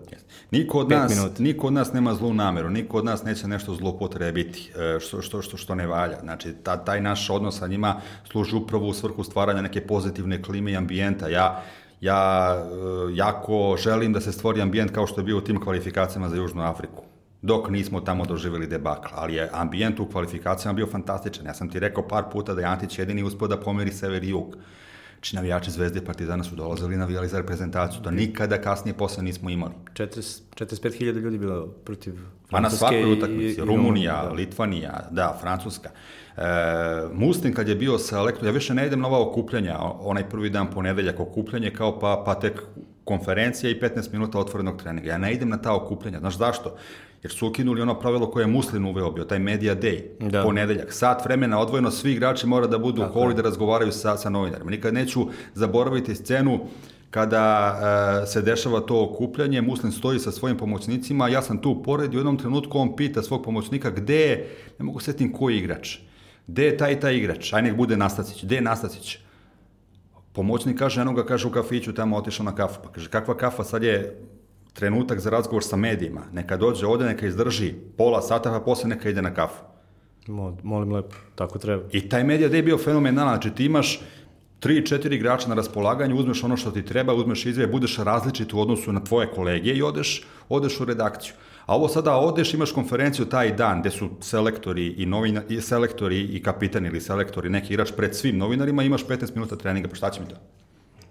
[0.50, 1.42] niko od nas, minuta.
[1.42, 5.42] Niko od nas nema zlu nameru, niko od nas neće nešto zlopotrebiti, e, što, što,
[5.42, 6.20] što, što ne valja.
[6.20, 10.72] Znači, ta, taj naš odnos sa njima služi upravo u svrhu stvaranja neke pozitivne klime
[10.72, 11.28] i ambijenta.
[11.28, 11.62] Ja,
[12.00, 16.28] ja e, jako želim da se stvori ambijent kao što je bio u tim kvalifikacijama
[16.28, 17.07] za Južnu Afriku
[17.42, 21.46] dok nismo tamo doživjeli debakl, ali je ambijent u kvalifikacijama bio fantastičan.
[21.46, 24.28] Ja sam ti rekao par puta da je Antić jedini uspio da pomeri sever i
[24.28, 24.56] jug.
[25.18, 28.02] Znači, navijači Zvezde i Partizana su dolazili i navijali za reprezentaciju.
[28.02, 29.72] To nikada kasnije posle nismo imali.
[29.94, 33.60] 45.000 ljudi bilo protiv Francuske A na svakoj utakmici.
[33.60, 34.32] Rumunija, da.
[34.32, 35.90] Litvanija, da, Francuska.
[36.36, 36.42] E,
[37.12, 40.50] Muslim kad je bio sa lektor, ja više ne idem na ova okupljanja, onaj prvi
[40.50, 42.62] dan ponedeljak okupljanje, kao pa, pa tek
[43.04, 45.08] konferencija i 15 minuta otvorenog treninga.
[45.08, 46.18] Ja ne idem na ta okupljanja.
[46.18, 46.76] Znaš zašto?
[47.22, 50.42] Jer su ukinuli ono pravilo koje je Muslin uveo bio, taj media day, da.
[50.42, 50.92] ponedeljak.
[50.92, 54.16] Sat vremena odvojeno, svi igrači mora da budu Tako u holu i da razgovaraju sa,
[54.16, 54.70] sa novinarima.
[54.70, 56.60] Nikad neću zaboraviti scenu
[57.10, 57.78] kada
[58.22, 62.16] e, se dešava to okupljanje, Muslin stoji sa svojim pomoćnicima, ja sam tu pored i
[62.16, 65.98] u jednom trenutku on pita svog pomoćnika gde je, ne mogu setim koji igrač,
[66.46, 69.18] gde je taj taj igrač, aj nek bude Nastacić, gde je Nastacić?
[70.32, 72.80] Pomoćnik kaže, eno ga kaže u kafiću, tamo otišao na kafu.
[72.84, 74.20] Pa kaže, kakva kafa, sad je
[74.78, 76.20] trenutak za razgovor sa medijima.
[76.32, 79.62] Neka dođe ovde, neka izdrži pola sata, pa posle neka ide na kafu.
[80.62, 81.82] Molim lepo, tako treba.
[81.92, 84.00] I taj medija je bio fenomenalan, znači ti imaš
[84.60, 88.60] tri, četiri igrača na raspolaganju, uzmeš ono što ti treba, uzmeš izve, budeš različit u
[88.60, 91.34] odnosu na tvoje kolege i odeš, odeš u redakciju.
[91.66, 96.20] A ovo sada odeš, imaš konferenciju taj dan gde su selektori i, novina, i selektori
[96.20, 100.10] i kapitan ili selektori, neki igrač pred svim novinarima, imaš 15 minuta treninga, pa šta
[100.10, 100.36] će mi to?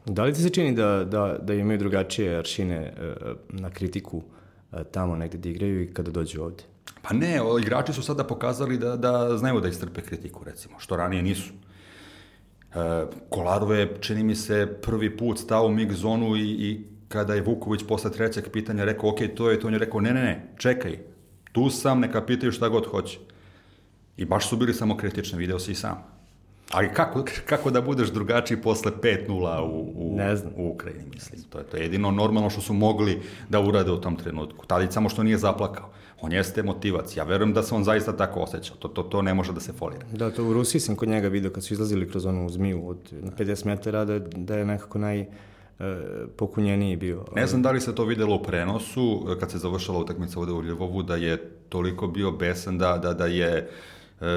[0.07, 4.79] Da li ti se čini da, da, da imaju drugačije aršine uh, na kritiku uh,
[4.91, 6.63] tamo negde da igraju i kada dođu ovde?
[7.01, 11.23] Pa ne, igrači su sada pokazali da, da znaju da istrpe kritiku, recimo, što ranije
[11.23, 11.53] nisu.
[12.75, 17.33] E, Kolarov je, čini mi se, prvi put stao u mig zonu i, i kada
[17.33, 20.21] je Vuković posle trećeg pitanja rekao, ok, to je to, on je rekao, ne, ne,
[20.21, 20.99] ne, čekaj,
[21.51, 23.19] tu sam, neka pitaju šta god hoće.
[24.17, 26.16] I baš su bili samo kritični, video se i sam.
[26.71, 30.53] Ali kako, kako da budeš drugačiji posle 5-0 u, u, ne znam.
[30.57, 31.41] u Ukrajini, mislim.
[31.49, 34.65] To je, to je jedino normalno što su mogli da urade u tom trenutku.
[34.65, 35.89] Tadić samo što nije zaplakao.
[36.21, 37.17] On jeste motivac.
[37.17, 38.73] Ja verujem da se on zaista tako osjeća.
[38.79, 40.05] To, to, to ne može da se folira.
[40.11, 43.13] Da, to u Rusiji sam kod njega vidio kad su izlazili kroz onu zmiju od
[43.37, 45.27] 50 metara da, da je nekako naj e,
[46.37, 47.25] pokunjeniji bio.
[47.35, 50.63] Ne znam da li se to videlo u prenosu kad se završala utakmica ovde u
[50.63, 51.37] Ljevovu da je
[51.69, 53.69] toliko bio besan da, da, da je E,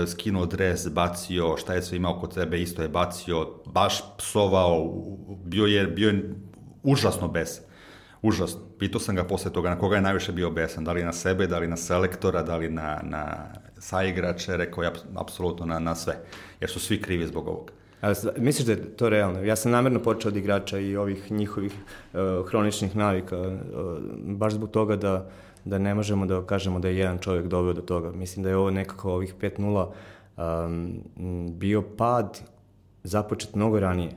[0.07, 5.05] skinuo dres, bacio, šta je sve imao kod sebe, isto je bacio, baš psovao,
[5.45, 6.35] bio je, bio je
[6.83, 7.65] užasno besan.
[8.23, 8.61] Užasno.
[8.79, 11.47] Pitao sam ga posle toga na koga je najviše bio besan, da li na sebe,
[11.47, 13.47] da li na selektora, da li na, na
[13.79, 16.25] saigrače, rekao je apsolutno na, na sve,
[16.61, 17.73] jer su svi krivi zbog ovoga.
[18.03, 19.43] A, misliš da je to realno?
[19.43, 23.59] Ja sam namerno počeo od igrača i ovih njihovih uh, hroničnih navika, uh,
[24.25, 25.31] baš zbog toga da
[25.65, 28.13] da ne možemo da kažemo da je jedan čovjek doveo do toga.
[28.13, 29.87] Mislim da je ovo nekako ovih 5-0
[30.37, 31.03] um,
[31.59, 32.41] bio pad
[33.05, 34.11] započet mnogo ranije.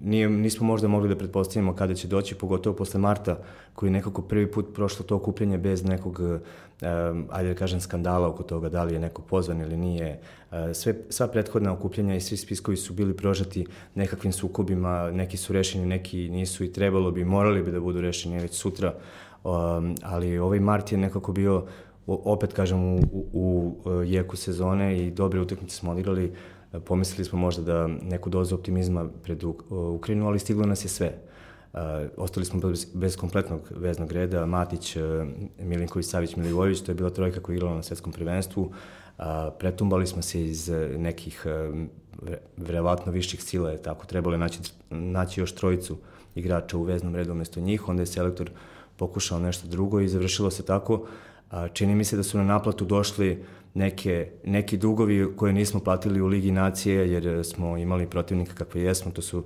[0.00, 3.38] Nije, nismo možda mogli da pretpostavimo kada će doći, pogotovo posle Marta,
[3.74, 8.28] koji je nekako prvi put prošlo to okupljenje bez nekog, um, ajde da kažem, skandala
[8.28, 10.20] oko toga, da li je neko pozvan ili nije.
[10.50, 15.52] Uh, sve, sva prethodna okupljenja i svi spiskovi su bili prožati nekakvim sukobima, neki su
[15.52, 18.94] rešeni, neki nisu i trebalo bi, morali bi da budu rešeni već sutra.
[19.44, 21.66] Um, ali ovaj Mart je nekako bio,
[22.06, 26.32] opet kažem, u, u, u jeku sezone i dobre utakmice smo odigrali.
[26.84, 31.12] Pomislili smo možda da neku dozu optimizma pred Ukrajinu, ali stiglo nas je sve.
[31.72, 31.80] Uh,
[32.16, 35.02] ostali smo bez, bez kompletnog veznog reda, Matić, uh,
[35.58, 38.62] Milinković, Savić, Milivojević, to je bila trojka koja je igrala na svetskom prvenstvu.
[38.62, 39.24] Uh,
[39.58, 41.78] pretumbali smo se iz nekih uh,
[42.56, 45.96] verovatno viših sila, je tako, trebalo je naći, naći još trojicu
[46.34, 50.50] igrača u veznom redu umesto njih, onda je selektor uh, pokušao nešto drugo i završilo
[50.50, 51.06] se tako.
[51.50, 56.20] A, čini mi se da su na naplatu došli neke, neki dugovi koje nismo platili
[56.20, 59.44] u Ligi nacije jer smo imali protivnika kakve jesmo, to su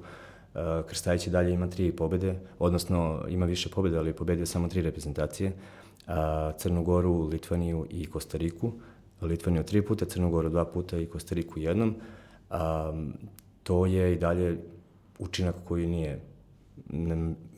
[0.89, 4.83] Krstajić i dalje ima tri pobede, odnosno ima više pobede, ali je pobedio samo tri
[4.83, 5.53] reprezentacije.
[6.07, 8.73] A, Crnu Goru, Litvaniju i Kostariku.
[9.21, 11.95] Litvaniju tri puta, Crnu Goru dva puta i Kostariku jednom.
[12.51, 12.93] A,
[13.63, 14.59] to je i dalje
[15.19, 16.21] učinak koji nije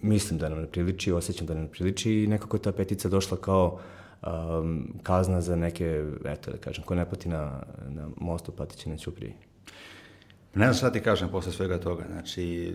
[0.03, 3.09] mislim da nam ne priliči, osjećam da nam ne priliči i nekako je ta petica
[3.09, 3.79] došla kao
[4.27, 8.91] um, kazna za neke, eto da kažem, ko ne pati na, na mostu, pati će
[8.91, 9.35] na Ćupriji.
[10.55, 12.05] Ne znam šta ti kažem posle svega toga.
[12.13, 12.75] Znači,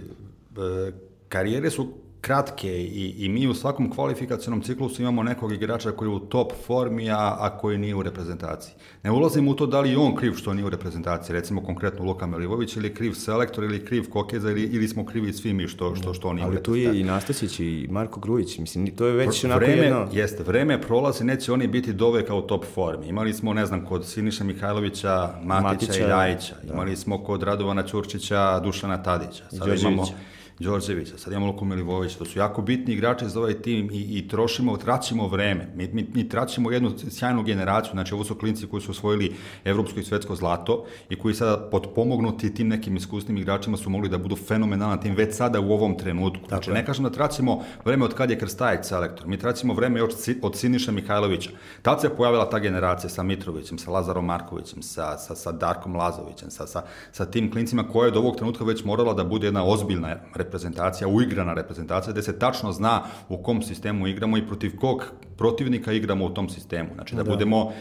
[0.57, 0.91] e,
[1.29, 1.87] karijere su
[2.21, 6.51] kratke i, i mi u svakom kvalifikacionom ciklusu imamo nekog igrača koji je u top
[6.65, 8.73] formi, a, a koji nije u reprezentaciji.
[9.03, 12.05] Ne ulazim u to da li je on kriv što nije u reprezentaciji, recimo konkretno
[12.05, 15.95] Luka Milivović, ili kriv selektor, ili kriv Kokeza, ili, ili smo krivi svi mi što,
[15.95, 19.13] što, što on nije Ali tu je i Nastasić i Marko Grujić, mislim, to je
[19.13, 20.07] već onako vreme, jedno...
[20.11, 23.07] Jeste, vreme prolazi, neće oni biti doveka u top formi.
[23.07, 26.55] Imali smo, ne znam, kod Siniša Mihajlovića, Matića, Matića i Ljajića.
[26.63, 26.73] Da.
[26.73, 29.43] Imali smo kod Radovana Ćurčića, Dušana Tadića.
[29.49, 30.05] Sada imamo
[30.61, 34.27] Đorđevića, sad imamo Luku Milivovića, to su jako bitni igrači za ovaj tim i, i
[34.27, 35.67] trošimo, traćimo vreme.
[35.75, 39.33] Mi, mi, mi traćimo jednu sjajnu generaciju, znači ovo su klinci koji su osvojili
[39.65, 44.17] evropsko i svetsko zlato i koji sada potpomognuti tim nekim iskusnim igračima su mogli da
[44.17, 46.47] budu fenomenalni tim već sada u ovom trenutku.
[46.47, 50.15] Znači, ne kažem da traćimo vreme od kad je Krstajec selektor, mi traćimo vreme od,
[50.41, 51.49] od Siniša Mihajlovića.
[51.81, 56.51] Tad se pojavila ta generacija sa Mitrovićem, sa Lazarom Markovićem, sa, sa, sa Darkom Lazovićem,
[56.51, 59.65] sa, sa, sa tim klincima koja je do ovog trenutka već morala da bude jedna
[59.65, 60.15] ozbiljna
[60.51, 65.05] reprezentacija, uigrana reprezentacija, gde se tačno zna u kom sistemu igramo i protiv kog
[65.37, 66.89] protivnika igramo u tom sistemu.
[66.95, 67.31] Znači da, da.
[67.31, 67.71] budemo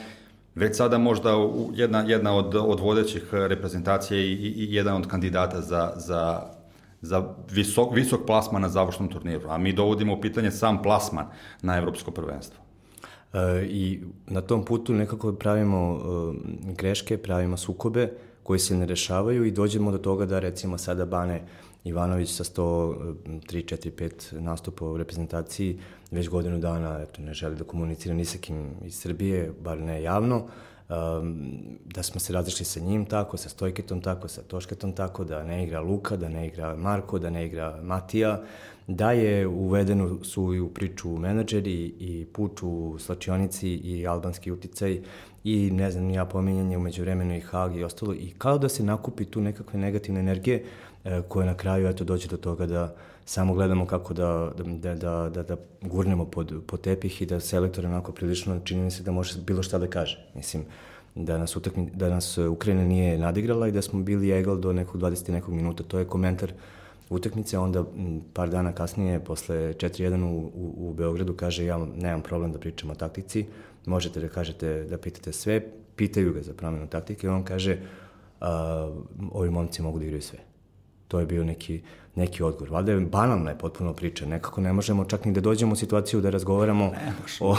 [0.54, 1.34] već sada možda
[1.74, 6.42] jedna, jedna od, od vodećih reprezentacija i, i, i jedan od kandidata za, za
[7.02, 11.26] za visok, visok plasman na završnom turniru, a mi dovodimo u pitanje sam plasman
[11.62, 12.60] na evropsko prvenstvo.
[13.32, 19.44] E, I na tom putu nekako pravimo e, greške, pravimo sukobe koji se ne rešavaju
[19.44, 21.42] i dođemo do toga da recimo sada Bane
[21.84, 25.78] Ivanović sa 103, 4, 5 nastupa u reprezentaciji
[26.10, 30.02] već godinu dana eto, ne želi da komunicira ni sa kim iz Srbije, bar ne
[30.02, 31.52] javno, um,
[31.84, 35.64] da smo se razišli sa njim tako, sa Stojketom tako, sa Tošketom tako, da ne
[35.64, 38.42] igra Luka, da ne igra Marko, da ne igra Matija,
[38.86, 45.00] da je uvedeno su i u priču menadžeri i puč u slačionici i albanski uticaj
[45.44, 48.14] i ne znam, ja pominjanje umeđu vremenu i Hag i ostalo.
[48.14, 50.64] I kao da se nakupi tu nekakve negativne energije
[51.28, 55.42] koje na kraju eto dođe do toga da samo gledamo kako da, da, da, da,
[55.42, 59.40] da gurnemo pod, pod tepih i da selektor onako prilično čini mi se da može
[59.40, 60.26] bilo šta da kaže.
[60.34, 60.64] Mislim,
[61.14, 65.00] da nas, utakmi, da nas Ukrajina nije nadigrala i da smo bili egal do nekog
[65.00, 65.82] 20 nekog minuta.
[65.82, 66.52] To je komentar
[67.10, 67.84] utakmice, onda
[68.32, 72.90] par dana kasnije, posle 4-1 u, u, u Beogradu, kaže ja nemam problem da pričam
[72.90, 73.46] o taktici,
[73.86, 75.60] možete da kažete, da pitate sve,
[75.96, 77.78] pitaju ga za promenu taktike on kaže
[78.40, 78.90] a,
[79.32, 80.49] ovi momci mogu da igraju sve.
[81.10, 81.80] To je bio neki,
[82.14, 82.70] neki odgovor.
[82.70, 84.26] Valjda je banalna je potpuno priča.
[84.26, 86.92] Nekako ne možemo čak ni da dođemo u situaciju da razgovaramo
[87.40, 87.56] o,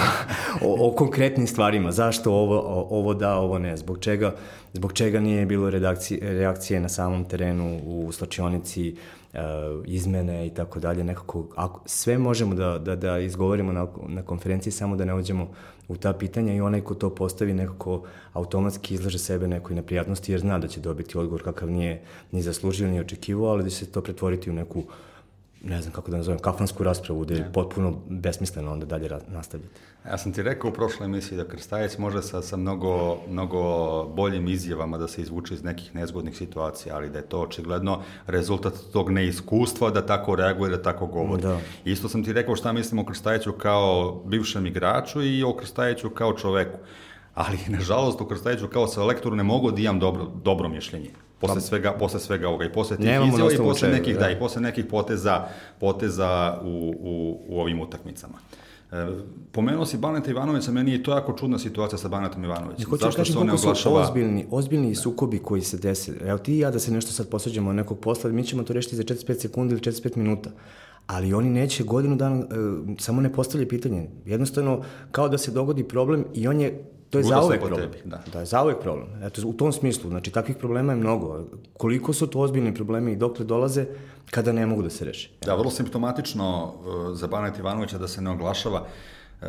[0.61, 1.91] o, o konkretnim stvarima.
[1.91, 3.77] Zašto ovo, o, ovo da, ovo ne.
[3.77, 4.35] Zbog čega,
[4.73, 8.95] zbog čega nije bilo redakcije, reakcije na samom terenu u slačionici,
[9.33, 9.39] e,
[9.85, 11.03] izmene i tako dalje.
[11.03, 15.51] Nekako, ako, sve možemo da, da, da izgovorimo na, na konferenciji, samo da ne uđemo
[15.91, 20.39] u ta pitanja i onaj ko to postavi nekako automatski izlaže sebe nekoj neprijatnosti jer
[20.39, 22.01] zna da će dobiti odgovor kakav nije
[22.31, 24.83] ni zaslužio ni očekivao, ali da će se to pretvoriti u neku
[25.63, 27.49] ne znam kako da nazovem, kafansku raspravu, da je ja.
[27.53, 29.75] potpuno besmisleno onda dalje nastavljati.
[30.05, 33.63] Ja sam ti rekao u prošloj emisiji da Krstajec može sa, sa mnogo, mnogo
[34.03, 38.73] boljim izjavama da se izvuče iz nekih nezgodnih situacija, ali da je to očigledno rezultat
[38.93, 41.41] tog neiskustva da tako reaguje, da tako govori.
[41.41, 41.59] Da.
[41.85, 46.33] Isto sam ti rekao šta mislim o Krstajeću kao bivšem igraču i o Krstajeću kao
[46.33, 46.77] čoveku.
[47.33, 51.09] Ali, nažalost, u Krstajeću kao selektoru ne mogu da imam dobro, dobro mišljenje
[51.41, 54.19] posle pa, svega, posle svega ovoga i posle tih izjava i posle nekih, da.
[54.19, 55.47] da, i posle nekih poteza,
[55.79, 58.37] poteza u, u, u ovim utakmicama.
[58.91, 59.07] E,
[59.51, 62.89] pomenuo si Baneta Ivanovića, meni je to jako čudna situacija sa Banetom Ivanovićem.
[62.89, 64.01] Hoću Zašto kažem, se on ne oglašava?
[64.01, 64.95] Ozbiljni, ozbiljni da.
[64.95, 66.11] sukobi koji se desi.
[66.21, 68.73] Evo ti i ja da se nešto sad posađamo od nekog posla, mi ćemo to
[68.73, 70.49] rešiti za 45 sekundi ili 45 minuta
[71.07, 72.45] ali oni neće godinu dana, e,
[72.99, 74.09] samo ne postavljaju pitanje.
[74.25, 77.91] Jednostavno, kao da se dogodi problem i on je To je zauvek problem.
[77.91, 78.23] Tebi, da.
[78.33, 79.23] da, je zauvek problem.
[79.23, 81.45] Eto, u tom smislu, znači, takvih problema je mnogo.
[81.77, 83.85] Koliko su to ozbiljni problemi i dokle dolaze
[84.31, 85.29] kada ne mogu da se reše?
[85.45, 88.79] Da, vrlo simptomatično uh, za Banet Ivanovića da se ne oglašava.
[88.81, 89.47] Uh,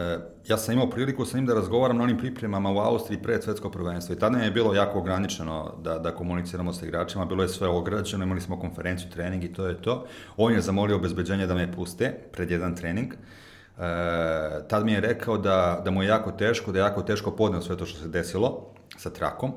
[0.48, 3.70] ja sam imao priliku sa njim da razgovaram na onim pripremama u Austriji pred svetsko
[3.70, 7.68] prvenstvo i tada je bilo jako ograničeno da, da komuniciramo sa igračima, bilo je sve
[7.68, 10.06] ograđeno, imali smo konferenciju, trening i to je to.
[10.36, 13.12] On je zamolio obezbeđenje da me puste pred jedan trening.
[13.12, 13.18] Uh,
[13.78, 17.30] E, tad mi je rekao da, da mu je jako teško, da je jako teško
[17.30, 18.66] podneo sve to što se desilo
[18.98, 19.52] sa trakom,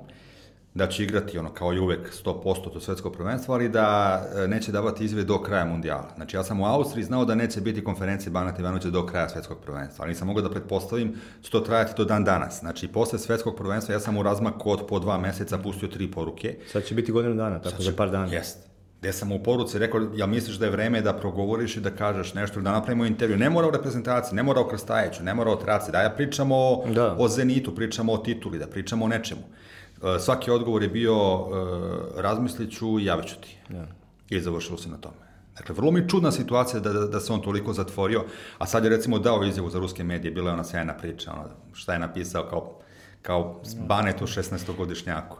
[0.73, 4.71] da će igrati ono kao i uvek 100% to svetsko prvenstvo, ali da e, neće
[4.71, 6.09] davati izve do kraja mundijala.
[6.15, 9.57] Znači ja sam u Austriji znao da neće biti konferencije Banata Ivanovića do kraja svetskog
[9.65, 12.59] prvenstva, ali nisam mogao da pretpostavim će to trajati do dan danas.
[12.59, 16.57] Znači posle svetskog prvenstva ja sam u razmak od po dva meseca pustio tri poruke.
[16.71, 18.33] Sad će biti godinu dana, tako će, za par dana.
[18.33, 18.74] Jeste
[19.05, 22.33] gde sam u poruci rekao, ja misliš da je vreme da progovoriš i da kažeš
[22.33, 23.37] nešto, da napravimo intervju.
[23.37, 26.55] Ne mora o reprezentaciji, ne mora o Krstajeću, ne mora o Traci, da ja pričamo
[26.55, 27.15] o, da.
[27.19, 29.41] o Zenitu, pričamo o tituli, da pričamo o nečemu.
[29.41, 33.57] E, svaki odgovor je bio, e, razmislit ću i javit ću ti.
[33.69, 33.85] Da.
[34.29, 35.21] I završilo se na tome.
[35.57, 38.23] Dakle, vrlo mi čudna situacija da, da, da se on toliko zatvorio,
[38.57, 41.49] a sad je recimo dao izjavu za ruske medije, bila je ona sjajna priča, ona,
[41.73, 42.79] šta je napisao kao,
[43.21, 45.37] kao banetu 16-godišnjaku.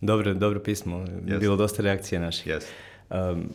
[0.00, 1.38] Dobro, dobro pismo, yes.
[1.38, 2.52] bilo dosta reakcije naših.
[2.52, 2.64] Yes.
[3.10, 3.48] Um,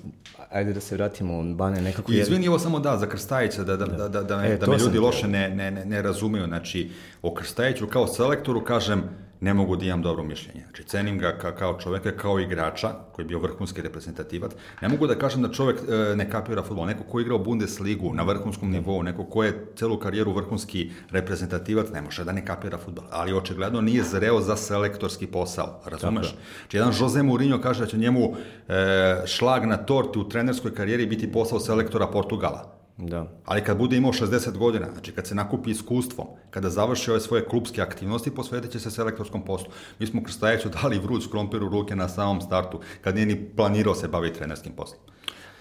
[0.50, 2.12] ajde da se vratimo, Bane, nekako...
[2.12, 4.78] Izvini, ovo samo da, za Krstajića, da, da, da, da, da, me, e, da me
[4.78, 6.46] ljudi loše ne, ne, ne, ne razumeju.
[6.46, 6.90] Znači,
[7.22, 9.04] o Krstajiću kao selektoru kažem,
[9.42, 10.62] ne mogu da imam dobro mišljenje.
[10.64, 14.52] Znači, cenim ga ka, kao čoveka, kao igrača, koji je bio vrhunski reprezentativac.
[14.82, 16.86] Ne mogu da kažem da čovek e, ne kapira futbol.
[16.86, 21.90] Neko ko je igrao Bundesligu na vrhunskom nivou, neko ko je celu karijeru vrhunski reprezentativac,
[21.94, 23.06] ne može da ne kapira futbol.
[23.12, 26.36] Ali očigledno nije zreo za selektorski posao, razumeš?
[26.60, 28.36] Znači, jedan Jose Mourinho kaže da će njemu
[28.68, 32.81] e, šlag na torti u trenerskoj karijeri biti posao selektora Portugala.
[33.02, 33.28] Da.
[33.46, 37.46] Ali kad bude imao 60 godina, znači kad se nakupi iskustvom, kada završi ove svoje
[37.46, 39.72] klubske aktivnosti, posvetit će se selektorskom poslu.
[40.00, 43.96] Mi smo Krstajeću dali vruć krompir u ruke na samom startu, kad nije ni planirao
[43.96, 45.00] se baviti trenerskim poslom.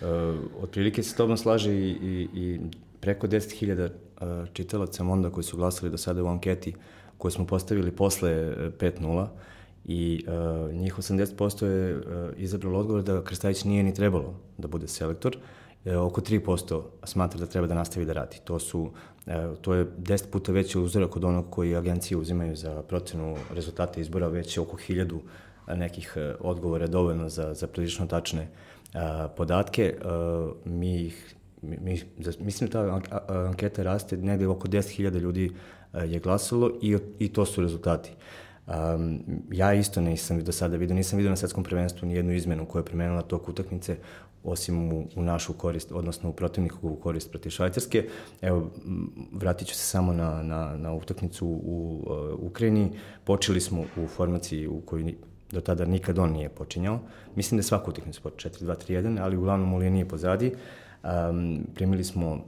[0.00, 0.08] Uh,
[0.62, 2.60] otprilike se tobom slaže i, i, i
[3.00, 6.74] preko 10.000 uh, čitalaca Monda koji su glasali do sada u anketi
[7.18, 8.30] koju smo postavili posle
[8.78, 9.26] 5.0
[9.84, 12.02] i uh, njih 80% je uh,
[12.36, 17.46] izabralo odgovor da Krstajić nije ni trebalo da bude selektor, e, oko 3% smatra da
[17.46, 18.36] treba da nastavi da radi.
[18.44, 18.90] To su
[19.26, 24.00] e, to je 10 puta veći uzorak od onog koji agencije uzimaju za procenu rezultata
[24.00, 25.20] izbora, već oko 1000
[25.74, 28.48] nekih e, odgovora dovoljno za, za prilično tačne
[29.36, 29.94] podatke.
[30.64, 32.00] Mi ih mi, mi,
[32.40, 35.52] mislim da ta anketa raste, negde oko 10.000 ljudi
[36.04, 38.10] je glasalo i, i to su rezultati.
[38.66, 39.20] Um,
[39.52, 42.80] ja isto nisam do sada vidio, nisam vidio na svetskom prvenstvu ni jednu izmenu koja
[42.80, 43.96] je premenila tok utakmice
[44.44, 48.08] osim u, u našu korist, odnosno u protivnikovu korist protiv Švajcarske.
[48.42, 48.70] Evo,
[49.32, 52.90] vratit ću se samo na, na, na utakmicu u, uh, Ukrajini.
[53.24, 55.14] Počeli smo u formaciji u kojoj
[55.50, 57.00] do tada nikad on nije počinjao.
[57.36, 60.52] Mislim da je svaku utakmicu počeo 4-2-3-1, ali uglavnom u liniji pozadi.
[61.02, 62.44] Um, primili smo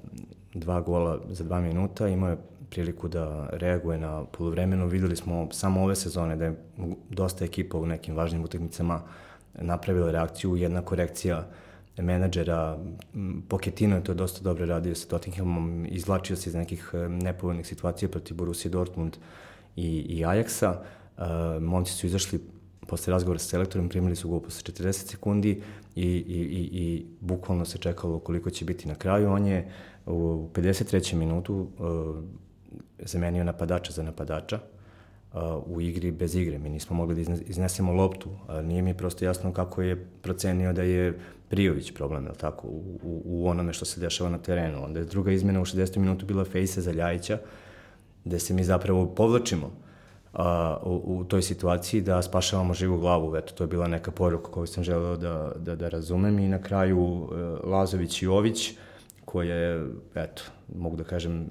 [0.55, 2.37] dva gola za dva minuta, imao je
[2.71, 4.87] priliku da reaguje na polovremenu.
[4.87, 6.57] Videli smo samo ove sezone da je
[7.11, 9.03] dosta ekipa u nekim važnim utakmicama
[9.55, 11.45] napravila reakciju, jedna korekcija uh,
[11.97, 12.79] menadžera,
[13.49, 18.09] Poketino je to dosta dobro radio sa Tottenhamom, izvlačio se iz nekih e, nepovoljnih situacija
[18.09, 19.17] protiv Borussia Dortmund
[19.77, 20.77] i, i Ajaxa.
[21.17, 22.41] Uh, momci su izašli
[22.87, 25.63] posle razgovora sa selektorom, primili su gol posle 40 sekundi
[25.97, 29.31] i, i, i, i bukvalno se čekalo koliko će biti na kraju.
[29.31, 29.69] On je
[30.07, 31.15] u 53.
[31.15, 32.17] minutu uh,
[32.99, 34.59] zamenio napadača za napadača
[35.67, 36.59] u igri bez igre.
[36.59, 38.31] Mi nismo mogli da iznesemo loptu.
[38.63, 41.19] Nije mi prosto jasno kako je procenio da je
[41.53, 44.85] Prijović problem, je tako, u, u, u onome što se dešava na terenu.
[44.85, 45.99] Onda je druga izmena u 60.
[45.99, 47.39] minutu bila Fejse za Ljajića,
[48.25, 49.71] gde se mi zapravo povlačimo
[50.33, 53.37] a, u, u toj situaciji da spašavamo živu glavu.
[53.37, 56.63] Eto, to je bila neka poruka koju sam želeo da, da, da razumem i na
[56.63, 57.35] kraju e,
[57.69, 58.73] Lazović i Ović,
[59.25, 60.43] koje, eto,
[60.75, 61.47] mogu da kažem,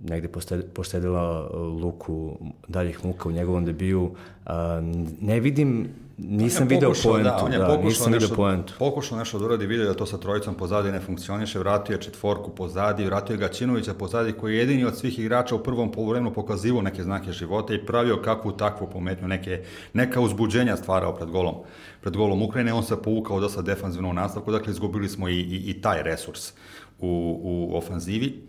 [0.00, 0.28] negde
[0.74, 1.50] poštedila
[1.82, 2.38] Luku
[2.68, 4.14] daljih muka u njegovom debiju.
[4.46, 4.80] A,
[5.20, 5.88] ne vidim
[6.20, 8.74] Nisam video poentu, da, on je da, nisam video poentu.
[8.78, 12.50] Pokušao nešto da uradi, vidio da to sa trojicom pozadi ne funkcioniše, vratio je četvorku
[12.50, 16.82] pozadi, vratio je Gaćinovića pozadi, koji je jedini od svih igrača u prvom poluvremenu pokazivao
[16.82, 21.54] neke znake života i pravio kakvu takvu pometnju, neke, neka uzbuđenja stvarao pred golom,
[22.00, 25.70] pred golom Ukrajine, on se povukao dosta defanzivno u nastavku, dakle izgubili smo i, i,
[25.70, 26.52] i taj resurs
[26.98, 28.42] u, u ofanzivi.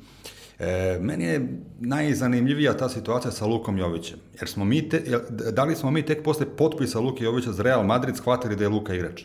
[0.59, 1.47] E, meni je
[1.79, 5.03] najzanimljivija ta situacija sa Lukom Jovićem, jer smo mi te,
[5.51, 8.69] da li smo mi tek posle potpisa Luke Jovića za Real Madrid shvatili da je
[8.69, 9.23] Luka igrač?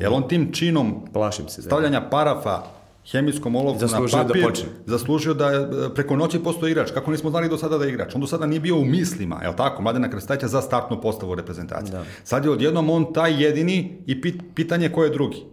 [0.00, 2.62] Jer on tim činom Plašim se, da stavljanja parafa
[3.10, 4.52] hemijskom olovku na da papir, da
[4.86, 6.90] zaslužio da je preko noći postoji igrač.
[6.90, 8.14] Kako nismo znali do sada da je igrač?
[8.14, 11.92] On do sada nije bio u mislima, je tako, Mladena Krstajića za startnu postavu reprezentacije.
[11.92, 12.04] Da.
[12.24, 15.44] Sad je odjednom on taj jedini i pit, pitanje ko je drugi.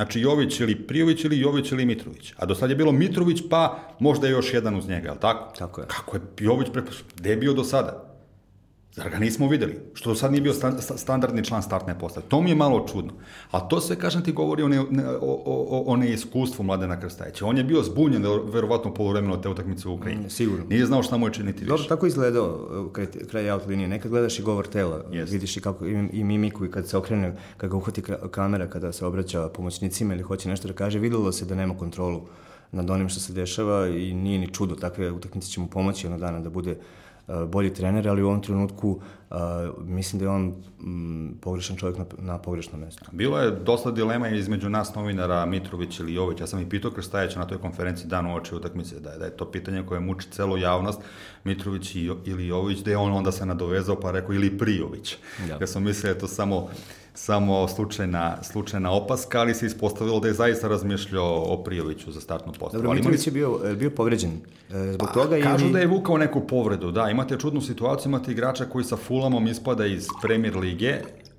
[0.00, 2.32] Znači Jović ili Prijović ili Jović ili Mitrović.
[2.36, 5.54] A do sad je bilo Mitrović pa možda još jedan uz njega, je li tako?
[5.58, 5.86] Tako je.
[5.86, 6.68] Kako je Jović?
[7.16, 8.09] Gde je bio do sada?
[9.02, 9.78] Zar ga nismo videli?
[9.94, 10.52] Što do sad nije bio
[10.96, 12.26] standardni član startne postave.
[12.28, 13.12] To mi je malo čudno.
[13.50, 17.46] A to sve, kažem ti, govori o, ne, o, o, o neiskustvu Mladena Krstajića.
[17.46, 20.26] On je bio zbunjen, verovatno, polovremeno te utakmice u Ukrajini.
[20.26, 20.64] Mm, sigurno.
[20.68, 21.68] Nije znao šta mu je činiti više.
[21.68, 23.88] Dobro, tako izgledao uh, kraj, kraj out linije.
[23.88, 25.32] Nekad gledaš i govor tela, yes.
[25.32, 28.92] vidiš i, kako, i, i mimiku i kad se okrene, kad ga uhvati kamera, kada
[28.92, 32.20] se obraća pomoćnicima ili hoće nešto da kaže, videlo se da nema kontrolu
[32.72, 34.74] nad onim što se dešava i nije ni čudo.
[34.74, 36.76] Takve utakmice će mu pomoći jednog dana da bude
[37.46, 38.90] bolji trener, ali u ovom trenutku
[39.30, 39.36] uh,
[39.78, 43.04] mislim da je on m, pogrešan čovjek na, na pogrešnom mestu.
[43.12, 46.40] Bilo je dosta dilema između nas novinara Mitrović ili Jović.
[46.40, 49.24] Ja sam i pitao Krstajeća na toj konferenciji dan u oči utakmice da je, da
[49.24, 51.00] je to pitanje koje muči celu javnost
[51.44, 55.16] Mitrović i, ili Jović, da je on onda se nadovezao pa rekao ili Prijović.
[55.48, 56.68] Ja, ja sam mislio da je to samo
[57.14, 62.52] samo slučajna, slučajna opaska, ali se ispostavilo da je zaista razmišljao o Prijoviću za startnu
[62.52, 62.82] postavu.
[62.82, 64.30] Dobro, Mitrović je bio, bio povređen
[64.70, 65.40] e, zbog pa, toga.
[65.42, 65.72] Kažu ili...
[65.72, 67.10] da je vukao neku povredu, da.
[67.10, 70.94] Imate čudnu situaciju, imate igrača koji sa Fulamom ispada iz Premier lige,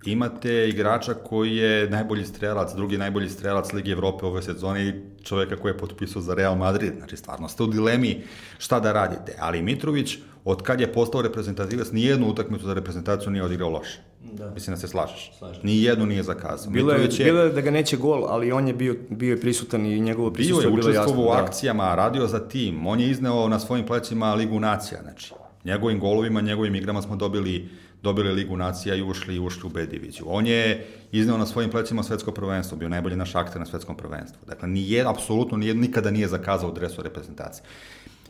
[0.05, 4.93] imate igrača koji je najbolji strelac, drugi najbolji strelac Lige Evrope ove sezone i
[5.23, 6.93] čoveka koji je potpisao za Real Madrid.
[6.97, 8.23] Znači, stvarno ste u dilemi
[8.57, 9.35] šta da radite.
[9.39, 13.99] Ali Mitrović, od kad je postao reprezentativac, nijednu utakmicu za reprezentaciju nije odigrao loše.
[14.33, 14.51] Da.
[14.53, 15.31] Mislim da se slažeš.
[15.37, 15.61] Slažem.
[15.63, 16.71] Ni jednu nije zakazao.
[16.71, 19.41] Bilo je, je, bilo je da ga neće gol, ali on je bio, bio je
[19.41, 21.13] prisutan i njegovo prisustvo je bilo jasno.
[21.13, 21.43] Bio je u da.
[21.43, 22.87] akcijama, radio za tim.
[22.87, 25.01] On je izneo na svojim plećima Ligu nacija.
[25.01, 25.33] Znači,
[25.65, 27.69] njegovim golovima, njegovim igrama smo dobili
[28.03, 30.25] dobili Ligu nacija i ušli, ušli u B diviziju.
[30.27, 34.39] On je izneo na svojim plećima svetsko prvenstvo, bio najbolji naš akter na svetskom prvenstvu.
[34.47, 37.63] Dakle, nije, apsolutno nije, nikada nije zakazao dresu reprezentacije.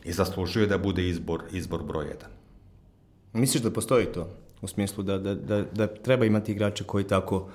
[0.04, 2.10] I zaslužuje da bude izbor, izbor broj 1.
[3.32, 4.28] Misliš da postoji to?
[4.62, 7.48] U smislu da, da, da, da treba imati igrače koji tako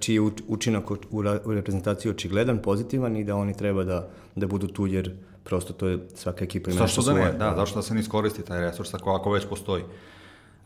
[0.00, 0.96] čiji je učinak u,
[1.44, 5.88] u reprezentaciji očigledan, pozitivan i da oni treba da, da budu tu jer prosto to
[5.88, 7.24] je svaka ekipa ima nešto svoje.
[7.24, 9.82] Da ne, da, zašto da se ne iskoristi taj resurs ako, ako već postoji.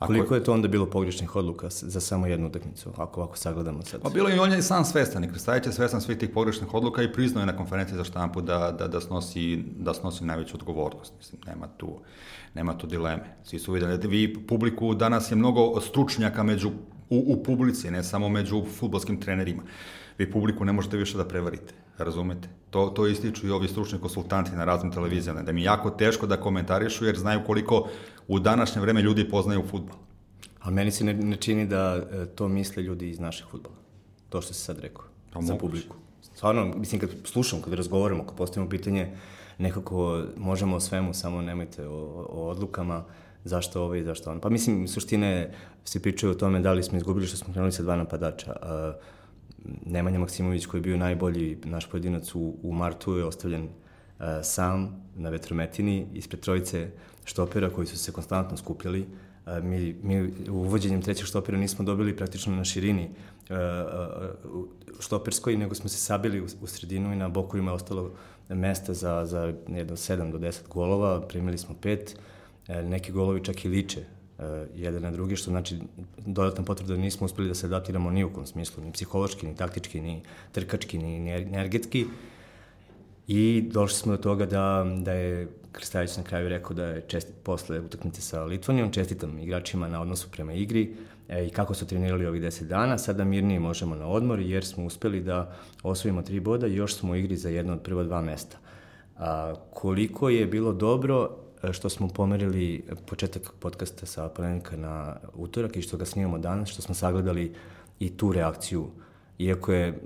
[0.00, 3.82] Ako Koliko je to onda bilo pogrešnih odluka za samo jednu utakmicu, ako ovako sagledamo
[3.82, 4.02] sad?
[4.02, 6.74] Pa bilo je i on je sam svestan, i Krstajić je svestan svih tih pogrešnih
[6.74, 10.56] odluka i priznao je na konferenciji za štampu da, da, da, snosi, da snosi najveću
[10.56, 11.12] odgovornost.
[11.18, 11.98] Mislim, nema tu,
[12.54, 13.36] nema tu dileme.
[13.44, 16.68] Svi su videli, vi publiku danas je mnogo stručnjaka među,
[17.10, 19.62] u, u publici, ne samo među futbolskim trenerima.
[20.18, 21.74] Vi publiku ne možete više da prevarite,
[22.04, 22.48] razumete?
[22.70, 26.26] To, to ističu i ovi stručni konsultanti na raznim televizijama, da mi je jako teško
[26.26, 27.88] da komentarišu jer znaju koliko
[28.28, 29.96] u današnje vreme ljudi poznaju futbol.
[30.60, 33.76] A meni se ne, ne čini da e, to misle ljudi iz našeg futbola.
[34.28, 35.96] To što si sad rekao, pa, za publiku.
[36.34, 39.16] Stvarno, mislim, kad slušamo, kad razgovaramo, kad postavimo pitanje,
[39.58, 43.04] nekako možemo o svemu, samo nemojte o, o odlukama,
[43.44, 44.40] zašto ovo i zašto ono.
[44.40, 47.82] Pa mislim, suštine se pričaju o tome da li smo izgubili što smo krenuli sa
[47.82, 48.56] dva napadača.
[48.62, 49.04] Uh,
[49.86, 55.04] Nemanja Maksimović koji je bio najbolji naš pojedinac u, u martu je ostavljen uh, sam
[55.16, 56.90] na vetrometini ispred trojice
[57.24, 59.00] štopera koji su se konstantno skupljali.
[59.46, 63.10] Uh, mi, mi uvođenjem trećeg štopera nismo dobili praktično na širini
[63.50, 63.56] uh,
[65.00, 68.12] štoperskoj, nego smo se sabili u, u sredinu i na bokovima je ostalo
[68.48, 72.16] mesta za, za jedno 7 do 10 golova, primili smo pet,
[72.68, 74.04] neki golovi čak i liče
[74.74, 75.78] jedan na drugi, što znači
[76.26, 79.56] dodatna potvrda da nismo uspeli da se adaptiramo ni u kom smislu, ni psihološki, ni
[79.56, 80.22] taktički, ni
[80.52, 82.06] trkački, ni, energetski.
[83.28, 87.34] I došli smo do toga da, da je Krstajić na kraju rekao da je čestit
[87.42, 90.94] posle utakmice sa Litvanijom, čestitam igračima na odnosu prema igri
[91.28, 92.98] e, i kako su trenirali ovih 10 dana.
[92.98, 97.12] Sada mirnije možemo na odmor jer smo uspeli da osvojimo tri boda i još smo
[97.12, 98.58] u igri za jedno od prva dva mesta.
[99.18, 101.36] A, koliko je bilo dobro
[101.72, 106.82] što smo pomerili početak podcasta sa ponedeljka na utorak i što ga snimamo danas, što
[106.82, 107.54] smo sagledali
[107.98, 108.90] i tu reakciju.
[109.38, 110.00] Iako je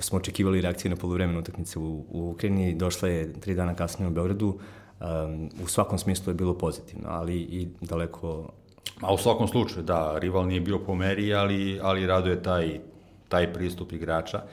[0.00, 4.12] smo očekivali reakciju na polovremenu utakmice u, u Ukrajini, došla je tri dana kasnije u
[4.12, 8.52] Beogradu, um, u svakom smislu je bilo pozitivno, ali i daleko...
[9.00, 12.80] Ma u svakom slučaju, da, rival nije bio po meri, ali, ali raduje taj,
[13.28, 14.36] taj pristup igrača.
[14.38, 14.50] Uh,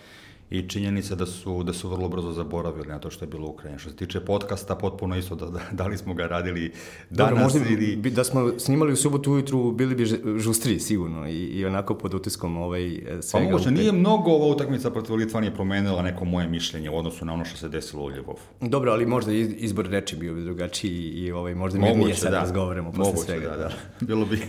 [0.52, 3.52] i činjenica da su, da su vrlo brzo zaboravili na to što je bilo u
[3.52, 3.80] Ukrajini.
[3.80, 6.72] Što se tiče podcasta, potpuno isto, da, da, da li smo ga radili
[7.10, 7.96] danas Dobro, možda ili...
[7.96, 10.06] Bi, da smo snimali u subotu ujutru, bili bi
[10.40, 13.46] žustri sigurno i, i onako pod utiskom ovaj, e, svega.
[13.46, 17.34] Pa moguće, nije mnogo ova utakmica protiv Litvanije promenila neko moje mišljenje u odnosu na
[17.34, 18.40] ono što se desilo u Ljevovu.
[18.62, 22.40] Dobro, ali možda izbor reči bio bi drugačiji i ovaj, možda mi nije sad da.
[22.40, 23.50] razgovaramo posle moguće, svega.
[23.50, 23.72] Da, da.
[24.02, 24.40] Bilo bi,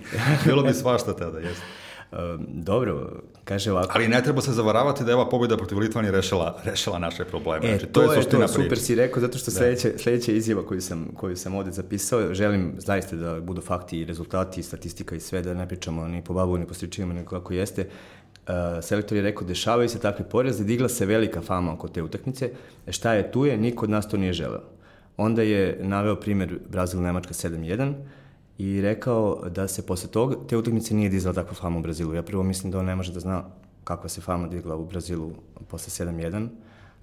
[0.47, 1.63] bilo bi svašta tada, jeste.
[2.13, 3.11] Ehm, dobro,
[3.45, 3.93] kaže ovako...
[3.95, 7.67] Ali ne treba se zavaravati da je ova pobjeda protiv Litvanije rešila, rešila naše probleme.
[7.67, 9.77] E, znači, to, to je suština to, super si rekao, zato što da.
[9.99, 14.61] sledeća, izjava koju sam, koju sam ovde zapisao, želim zaista da budu fakti i rezultati
[14.61, 17.53] i statistika i sve, da ne pričamo ni po babu, ni po stričima, nego kako
[17.53, 17.89] jeste.
[18.49, 22.51] Uh, selektor je rekao, dešavaju se takve poreze, digla se velika fama oko te utakmice,
[22.89, 24.63] šta je tu je, niko od nas to nije želeo.
[25.17, 27.95] Onda je naveo primer Brazil-Nemačka 7-1,
[28.59, 32.15] i rekao da se posle toga te utakmice nije dizala takva fama u Brazilu.
[32.15, 33.45] Ja prvo mislim da on ne može da zna
[33.85, 35.33] kakva se fama digla u Brazilu
[35.69, 36.49] posle 7-1,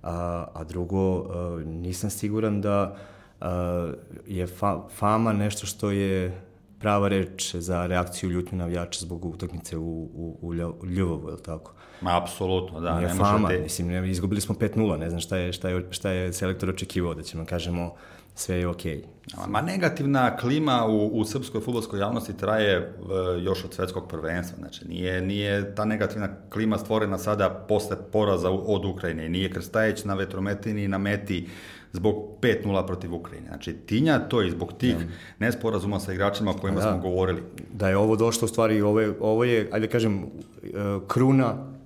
[0.04, 2.97] a, a drugo a, nisam siguran da
[3.41, 3.91] a,
[4.28, 6.41] je fa, fama nešto što je
[6.80, 10.54] prava reč za reakciju ljutnju navijača zbog utakmice u, u, u
[10.86, 11.74] Ljubovu, je li tako?
[12.02, 12.97] Ma, apsolutno, da.
[12.97, 13.64] Nije ne fama, možete...
[13.64, 17.14] mislim, ne, izgubili smo 5-0, ne znam šta je, šta je, šta je selektor očekivao,
[17.14, 17.95] da ćemo kažemo
[18.39, 18.97] sve je okej.
[18.97, 19.47] Okay.
[19.47, 24.57] Ma negativna klima u, u srpskoj futbolskoj javnosti traje uh, još od svetskog prvenstva.
[24.57, 29.29] Znači, nije, nije ta negativna klima stvorena sada posle poraza od Ukrajine.
[29.29, 31.47] Nije Krstajić na vetrometini na meti
[31.93, 33.47] zbog 5-0 protiv Ukrajine.
[33.47, 35.07] Znači, tinja to i zbog tih ja.
[35.39, 37.43] nesporazuma sa igračima o kojima da, smo govorili.
[37.73, 41.78] Da je ovo došlo, u stvari, ovo je, ovo je ajde da kažem, uh, kruna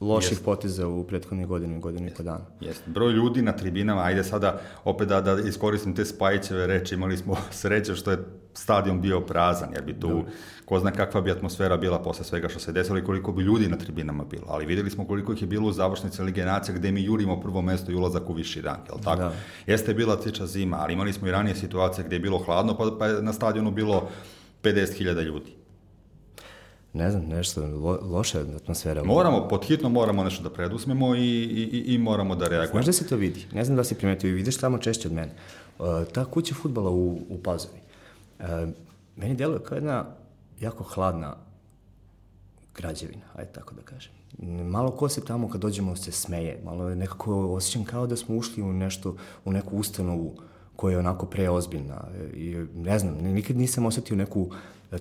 [0.00, 0.44] loših Jest.
[0.44, 2.46] poteza u prethodnih godinu i godinu i po dana.
[2.60, 2.90] Jeste.
[2.90, 7.36] Broj ljudi na tribinama, ajde sada opet da, da iskoristim te Spajićeve reči, imali smo
[7.60, 8.18] sreće što je
[8.54, 10.30] stadion bio prazan, jer bi tu, da.
[10.64, 13.68] ko zna kakva bi atmosfera bila posle svega što se desilo i koliko bi ljudi
[13.68, 14.46] na tribinama bilo.
[14.48, 17.62] Ali videli smo koliko ih je bilo u završnici Lige Nacija gde mi jurimo prvo
[17.62, 19.22] mesto i ulazak u viši rang, jel tako?
[19.22, 19.32] Da.
[19.66, 22.96] Jeste bila tiča zima, ali imali smo i ranije situacije gde je bilo hladno, pa,
[22.98, 24.08] pa je na stadionu bilo
[24.62, 25.59] 50.000 ljudi.
[26.92, 29.04] Ne znam, nešto lo, loša atmosfera.
[29.04, 32.72] Moramo, pod hitno moramo nešto da predusmemo i, i, i moramo da reagujemo.
[32.72, 33.46] Znaš da se to vidi?
[33.52, 35.32] Ne znam da si primetio i vidiš tamo češće od mene.
[35.78, 37.78] Uh, ta kuća futbala u, u Pazovi.
[38.38, 38.46] Uh,
[39.16, 40.04] meni deluje kao jedna
[40.60, 41.36] jako hladna
[42.74, 44.12] građevina, ajde tako da kažem.
[44.70, 48.62] Malo ko se tamo kad dođemo se smeje, malo nekako osjećam kao da smo ušli
[48.62, 50.34] u nešto, u neku ustanovu
[50.80, 52.04] koja je onako preozbiljna
[52.34, 54.50] i ne znam, nikad nisam osetio neku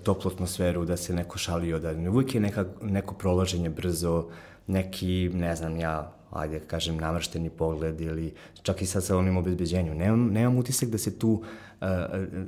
[0.03, 4.25] toplu atmosferu, da se neko šalio, da uvijek je neka, neko prolaženje brzo,
[4.67, 9.95] neki, ne znam ja, ajde kažem, namršteni pogled ili čak i sad sa onim obezbeđenju.
[9.95, 11.43] Nemam, nemam utisak da se tu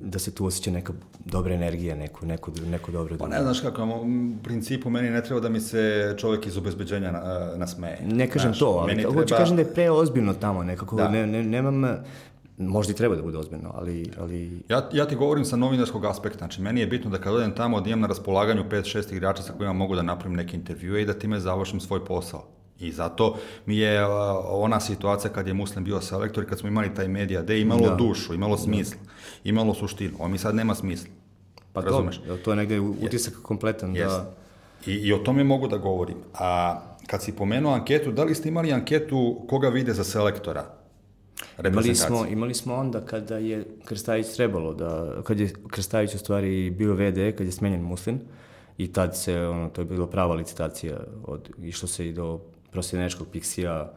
[0.03, 0.93] da se tu osjeća neka
[1.25, 3.17] dobra energija, neko, neko, neko dobro...
[3.17, 7.11] Pa ne znaš kako, u principu meni ne treba da mi se čovjek iz obezbeđenja
[7.55, 7.99] nasmeje.
[8.05, 9.13] Ne kažem znaš, to, ali treba...
[9.13, 11.09] hoću kažem da je preozbiljno tamo nekako, da.
[11.09, 11.83] ne, ne, nemam,
[12.67, 14.11] možda i treba da bude ozbiljno, ali...
[14.19, 14.61] ali...
[14.69, 17.81] Ja, ja ti govorim sa novinarskog aspekta, znači meni je bitno da kad odem tamo
[17.81, 21.13] da imam na raspolaganju 5-6 igrača sa kojima mogu da napravim neke intervjue i da
[21.13, 22.47] time završim svoj posao.
[22.79, 24.05] I zato mi je
[24.49, 27.61] ona situacija kad je Muslim bio selektor i kad smo imali taj medija da je
[27.61, 27.95] imalo da.
[27.95, 28.61] dušu, imalo da.
[28.61, 28.99] smisla,
[29.43, 30.13] imalo suštinu.
[30.19, 31.09] Ovo mi sad nema smisla.
[31.73, 32.17] Pa Razumeš?
[32.27, 33.41] to, to je negde utisak yes.
[33.41, 34.07] kompletan yes.
[34.07, 34.33] da...
[34.85, 36.17] I, I o tome mogu da govorim.
[36.33, 40.80] A kad si pomenuo anketu, da li ste imali anketu koga vide za selektora?
[41.65, 46.69] Imali smo, imali smo onda kada je Krstajić trebalo da, kad je Krstajić u stvari
[46.69, 48.19] bio VD, kad je smenjen Muslin,
[48.77, 52.39] i tad se, ono, to je bila prava licitacija, od, išlo se i do
[52.71, 53.93] prosjenečkog Piksija,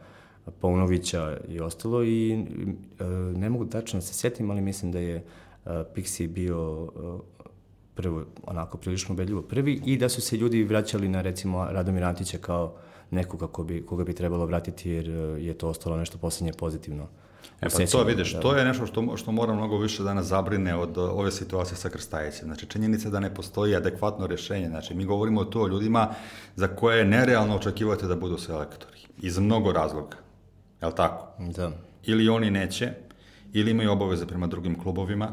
[0.61, 3.03] Paunovića i ostalo i e,
[3.35, 5.23] ne mogu tačno da se setim, ali mislim da je e,
[5.65, 7.45] Pixi bio e,
[7.95, 12.37] prvo, onako, prilično ubedljivo prvi i da su se ljudi vraćali na, recimo, Radomir Antića
[12.37, 12.75] kao
[13.11, 15.07] nekoga ko bi, koga bi trebalo vratiti jer
[15.39, 17.07] je to ostalo nešto poslednje pozitivno
[17.61, 18.39] E pa to vidiš, da.
[18.39, 21.89] to je nešto što, što mora mnogo više da nas zabrine od ove situacije sa
[21.89, 22.45] krstajećem.
[22.45, 24.67] Znači, činjenica da ne postoji adekvatno rešenje.
[24.67, 26.09] Znači, mi govorimo o to o ljudima
[26.55, 28.99] za koje je nerealno očekivati da budu selektori.
[29.21, 30.17] Iz mnogo razloga.
[30.81, 31.27] Je li tako?
[31.39, 31.71] Da.
[32.03, 32.93] Ili oni neće,
[33.53, 35.29] ili imaju obaveze prema drugim klubovima,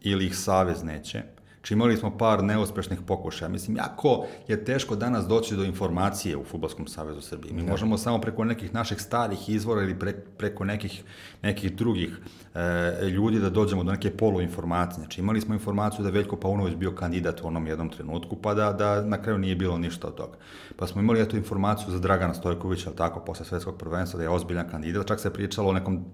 [0.00, 1.22] ili ih savez neće,
[1.64, 3.48] Či imali smo par neuspešnih pokušaja.
[3.48, 7.54] Mislim, jako je teško danas doći do informacije u Futbolskom savezu Srbije.
[7.54, 7.70] Mi da.
[7.70, 11.02] možemo samo preko nekih naših starih izvora ili pre, preko nekih,
[11.42, 12.18] nekih drugih
[12.54, 15.00] e, ljudi da dođemo do neke poluinformacije.
[15.00, 18.72] Znači, imali smo informaciju da Veljko Paunović bio kandidat u onom jednom trenutku, pa da,
[18.72, 20.36] da na kraju nije bilo ništa od toga.
[20.76, 24.30] Pa smo imali eto informaciju za Dragana Stojkovića, ali tako, posle svetskog prvenstva, da je
[24.30, 26.04] ozbiljan kandidat, čak se pričalo o nekom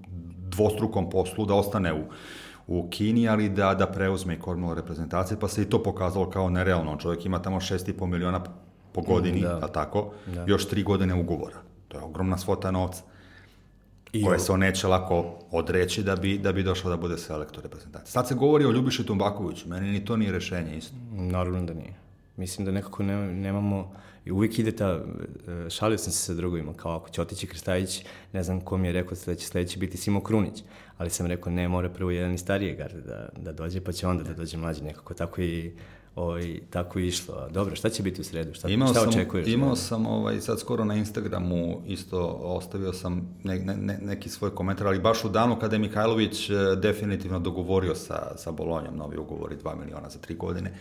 [0.51, 2.05] dvostrukom poslu da ostane u
[2.67, 6.51] u Kini, ali da, da preuzme i kormilo reprezentacije, pa se i to pokazalo kao
[6.51, 6.97] nerealno.
[6.97, 8.41] Čovjek ima tamo 6,5 miliona
[8.93, 9.59] po godini, da.
[9.63, 10.45] a tako, da.
[10.47, 11.57] još tri godine ugovora.
[11.89, 13.03] To je ogromna svota novca.
[14.13, 17.63] I koje se on neće lako odreći da bi, da bi došao da bude selektor
[17.63, 18.13] reprezentacije.
[18.13, 20.95] Sad se govori o Ljubiši Tumbakoviću, meni ni to nije rešenje isto.
[21.13, 21.95] Naravno da nije.
[22.37, 23.93] Mislim da nekako ne, nemamo,
[24.25, 25.01] i uvijek ide ta,
[25.67, 28.89] e, šalio sam se sa drugovima, kao ako će otići Krstajić, ne znam ko mi
[28.89, 30.63] je rekao da će sledeći biti Simo Krunić,
[31.01, 34.07] ali sam rekao ne, mora prvo jedan i starije garde da, da dođe, pa će
[34.07, 35.73] onda da dođe mlađi nekako, tako i
[36.15, 37.49] ovaj, tako i išlo.
[37.51, 38.55] Dobro, šta će biti u sredu?
[38.55, 39.45] Šta, imao šta očekuješ?
[39.45, 44.55] Sam, imao sam ovaj, sad skoro na Instagramu isto ostavio sam ne, ne, neki svoj
[44.55, 49.17] komentar, ali baš u danu kada je Mihajlović e, definitivno dogovorio sa, sa Bolonjom novi
[49.17, 50.73] ugovori 2 miliona za 3 godine.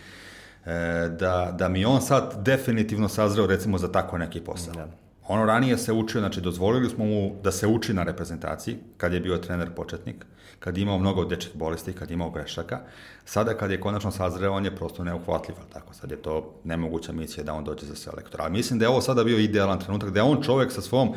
[0.66, 0.72] E,
[1.20, 4.74] da, da mi on sad definitivno sazreo recimo za tako neki posao.
[4.74, 4.88] Da.
[5.30, 9.20] Ono ranije se učio, znači dozvolili smo mu da se uči na reprezentaciji, kad je
[9.20, 10.26] bio trener početnik,
[10.60, 12.80] kad je imao mnogo dečih bolesti, kad je imao grešaka.
[13.26, 17.44] Sada kad je konačno sazreo, on je prosto neuhvatljiv, tako sad je to nemoguća misija
[17.44, 18.44] da on dođe za selektora.
[18.44, 21.14] Ali mislim da je ovo sada bio idealan trenutak, da je on čovek sa svom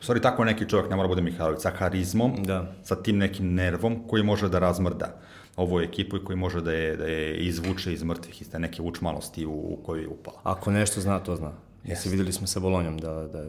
[0.00, 2.74] stvari, tako neki čovjek ne mora bude Mihajlović, sa harizmom, da.
[2.82, 5.20] sa tim nekim nervom koji može da razmrda
[5.56, 8.82] ovu ekipu i koji može da je, da je izvuče iz mrtvih, iz te neke
[8.82, 10.40] učmalosti u, u koju je upala.
[10.42, 11.52] Ako nešto zna, to zna.
[11.84, 13.44] Jesi, videli smo sa Bolonjom da, da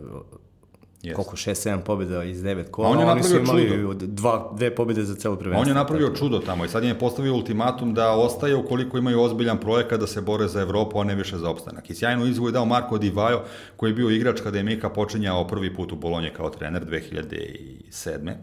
[1.06, 1.14] Yes.
[1.14, 3.94] koliko, 6-7 pobjeda iz 9 kola, on je oni su imali čudo.
[3.94, 5.62] dva, dve pobjede za celo prvenstvo.
[5.62, 6.18] On je napravio tako.
[6.20, 10.22] čudo tamo i sad je postavio ultimatum da ostaje ukoliko imaju ozbiljan projekat da se
[10.22, 11.90] bore za Evropu, a ne više za opstanak.
[11.90, 13.42] I sjajnu izvu je dao Marko Di Vajo,
[13.76, 18.34] koji je bio igrač kada je Mika počinjao prvi put u Bolonje kao trener 2007.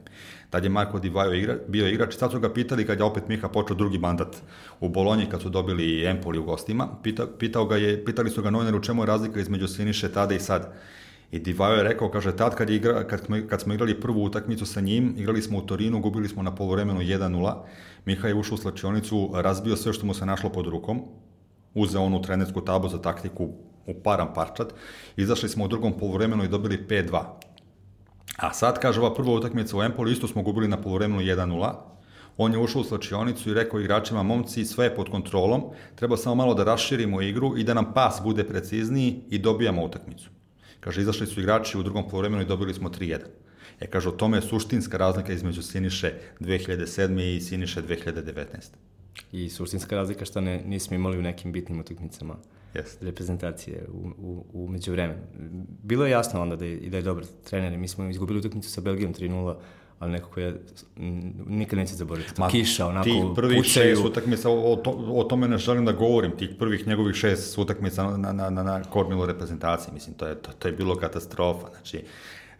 [0.53, 2.15] Tad je Marko Di Vajo igra, bio igrač.
[2.15, 4.37] Sad su ga pitali kad je opet Miha počeo drugi mandat
[4.81, 6.89] u Bolonji kad su dobili Empoli u gostima.
[7.03, 10.35] Pita, pitao ga je, pitali su ga novinari u čemu je razlika između Siniše tada
[10.35, 10.73] i sad
[11.33, 14.25] I Divajo je rekao, kaže, tad kad, je igra, kad, smo, kad smo igrali prvu
[14.25, 17.55] utakmicu sa njim, igrali smo u Torinu, gubili smo na polovremenu 1-0,
[18.05, 21.01] Miha je ušao u slačionicu, razbio sve što mu se našlo pod rukom,
[21.75, 23.49] uzeo onu trenersku tabu za taktiku
[23.87, 24.75] u param parčat,
[25.17, 27.23] izašli smo u drugom polovremenu i dobili 5-2.
[28.37, 31.73] A sad, kaže, ova prva utakmica u Empolu, isto smo gubili na polovremenu 1-0,
[32.37, 35.65] on je ušao u slačionicu i rekao igračima, momci, sve je pod kontrolom,
[35.95, 40.31] treba samo malo da raširimo igru i da nam pas bude precizniji i dobijamo utakmicu.
[40.83, 43.19] Kaže, izašli su igrači u drugom polovremenu i dobili smo 3-1.
[43.81, 47.37] E, kaže, o tome je suštinska razlika između Siniše 2007.
[47.37, 48.45] i Siniše 2019.
[49.33, 52.37] I suštinska razlika što ne, nismo imali u nekim bitnim utakmicama
[52.75, 52.97] yes.
[53.01, 55.21] reprezentacije u, u, u međuvremenu.
[55.83, 57.79] Bilo je jasno onda da je, da je dobar trener.
[57.79, 59.57] Mi smo izgubili utakmicu sa Belgijom 3-0
[60.03, 60.55] ali neko je
[61.47, 62.41] nikad neće zaboraviti.
[62.41, 63.97] Ma, Kiša, onako, tih prvih pucaju.
[63.97, 68.05] šest utakmica, o, to, o tome ne želim da govorim, tih prvih njegovih šest utakmica
[68.05, 72.05] na, na, na, na kormilu reprezentaciji, mislim, to je, to, to je bilo katastrofa, znači,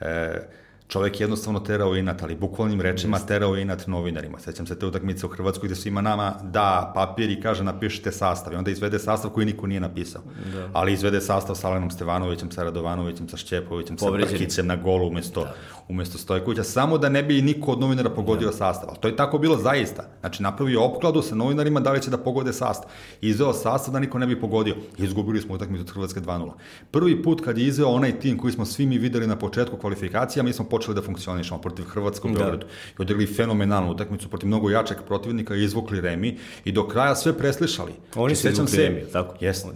[0.01, 0.49] e,
[0.89, 3.29] čovek jednostavno terao inat, ali bukvalnim rečima Just.
[3.29, 4.39] terao inat novinarima.
[4.39, 8.53] Sećam se te utakmice u Hrvatskoj gde svima nama da papir i kaže napišite sastav
[8.53, 10.23] i onda izvede sastav koji niko nije napisao.
[10.53, 10.69] Da.
[10.73, 15.41] Ali izvede sastav sa Alenom Stevanovićem, sa Radovanovićem, sa Šćepovićem, sa Brkićem na golu umesto,
[15.41, 15.55] da.
[15.89, 18.53] umesto Stojkovića, samo da ne bi niko od novinara pogodio da.
[18.53, 18.89] sastav.
[18.89, 20.05] Ali to je tako bilo zaista.
[20.21, 22.91] Znači napravio opkladu sa novinarima da li će da pogode sastav.
[23.21, 24.77] Izveo sastav da niko ne bi pogodio.
[24.99, 26.51] Izgubili smo utakmicu od Hrvatske 2-0.
[26.91, 30.43] Prvi put kad je izveo onaj tim koji smo svi mi videli na početku kvalifikacija,
[30.43, 32.39] mi smo počeli da funkcionišemo protiv Hrvatskog da.
[32.39, 32.67] Beogradu.
[32.99, 37.37] I odigrali fenomenalnu utakmicu protiv mnogo jačeg protivnika i izvukli remi i do kraja sve
[37.39, 37.93] preslišali.
[38.17, 38.83] Oni su izvukli se...
[38.83, 39.37] remi, tako?
[39.41, 39.67] Yes.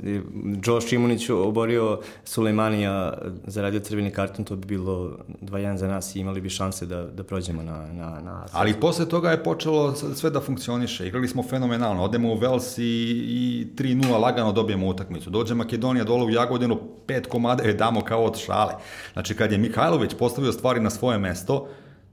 [0.66, 6.40] Josh Šimunić oborio Sulejmanija, zaradio crveni karton, to bi bilo 2-1 za nas i imali
[6.40, 8.46] bi šanse da, da prođemo na, na, na...
[8.52, 11.06] Ali posle toga je počelo sve da funkcioniše.
[11.06, 12.04] Igrali smo fenomenalno.
[12.04, 15.30] Odemo u Vels i, i 3-0 lagano dobijemo utakmicu.
[15.30, 18.74] Dođe Makedonija dole u Jagodinu, pet komada je damo kao od šale.
[19.12, 21.66] Znači, kad je Mihajlović postavio stvari na svoje mesto,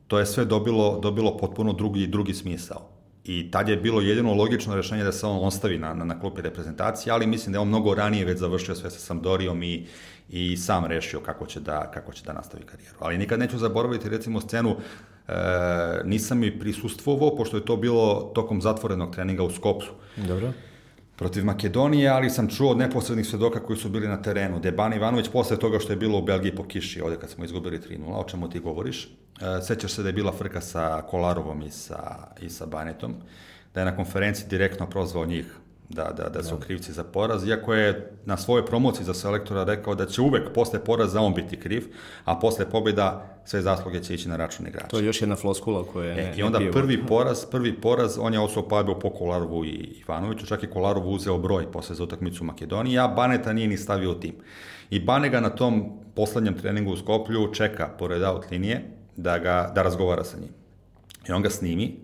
[0.07, 2.89] to je sve dobilo, dobilo potpuno drugi, drugi smisao.
[3.23, 6.41] I tad je bilo jedino logično rešenje da se on ostavi na, na, na klupi
[6.41, 9.85] reprezentacije, ali mislim da je on mnogo ranije već završio sve sa Sampdorijom i,
[10.29, 12.97] i sam rešio kako će, da, kako će da nastavi karijeru.
[12.99, 14.75] Ali nikad neću zaboraviti recimo scenu,
[15.27, 15.33] e,
[16.05, 19.91] nisam mi prisustvovao, pošto je to bilo tokom zatvorenog treninga u Skopsu.
[20.17, 20.51] Dobro
[21.23, 24.59] protiv Makedonije, ali sam čuo od neposrednih svedoka koji su bili na terenu.
[24.59, 27.79] Deban Ivanović posle toga što je bilo u Belgiji po kiši, ovde kad smo izgubili
[27.79, 29.05] 3-0, o čemu ti govoriš.
[29.05, 33.15] E, sećaš se da je bila frka sa Kolarovom i sa, i sa Banetom,
[33.73, 35.55] da je na konferenciji direktno prozvao njih
[35.89, 36.65] da, da, da su da.
[36.65, 40.83] krivci za poraz, iako je na svojoj promociji za selektora rekao da će uvek posle
[40.83, 41.83] poraza on biti kriv,
[42.25, 44.87] a posle pobjeda sve zasluge će ići na račun igrača.
[44.87, 46.31] To je još jedna floskula koja je...
[46.31, 50.45] E, I onda prvi poraz, prvi poraz, on je osao pobjeo po Kolarovu i Ivanoviću,
[50.45, 54.19] čak i Kolarovu uzeo broj posle za utakmicu Makedonije, a Baneta nije ni stavio u
[54.19, 54.35] tim.
[54.89, 58.81] I Bane ga na tom poslednjem treningu u Skoplju čeka pored out linije
[59.15, 60.49] da, ga, da razgovara sa njim.
[61.29, 61.99] I on ga snimi,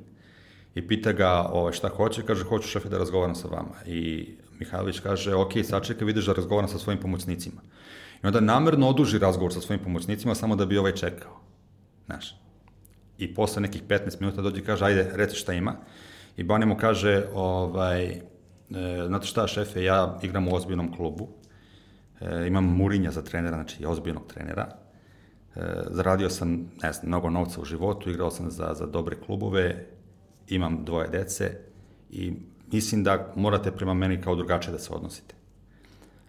[0.80, 3.76] i pita ga ovaj, šta hoće, kaže hoću šefe da razgovaram sa vama.
[3.86, 4.28] I
[4.60, 7.62] Mihajlović kaže, ok, sačekaj, vidiš da razgovaram sa svojim pomoćnicima.
[8.24, 11.42] I onda namerno oduži razgovor sa svojim pomoćnicima samo da bi ovaj čekao.
[12.06, 12.36] Znaš.
[13.18, 15.76] I posle nekih 15 minuta dođe i kaže, ajde, reci šta ima.
[16.38, 18.22] I Bani mu kaže, ovaj, e,
[19.08, 21.28] znate šta, šefe, ja igram u ozbiljnom klubu,
[22.22, 24.68] e, imam Murinja za trenera, znači ozbiljnog trenera,
[25.56, 25.62] e,
[25.92, 29.99] zaradio sam, ne znam, mnogo novca u životu, igrao sam za, za dobre klubove,
[30.50, 31.58] imam dvoje dece
[32.12, 32.34] i
[32.72, 35.36] mislim da morate prema meni kao drugačije da se odnosite.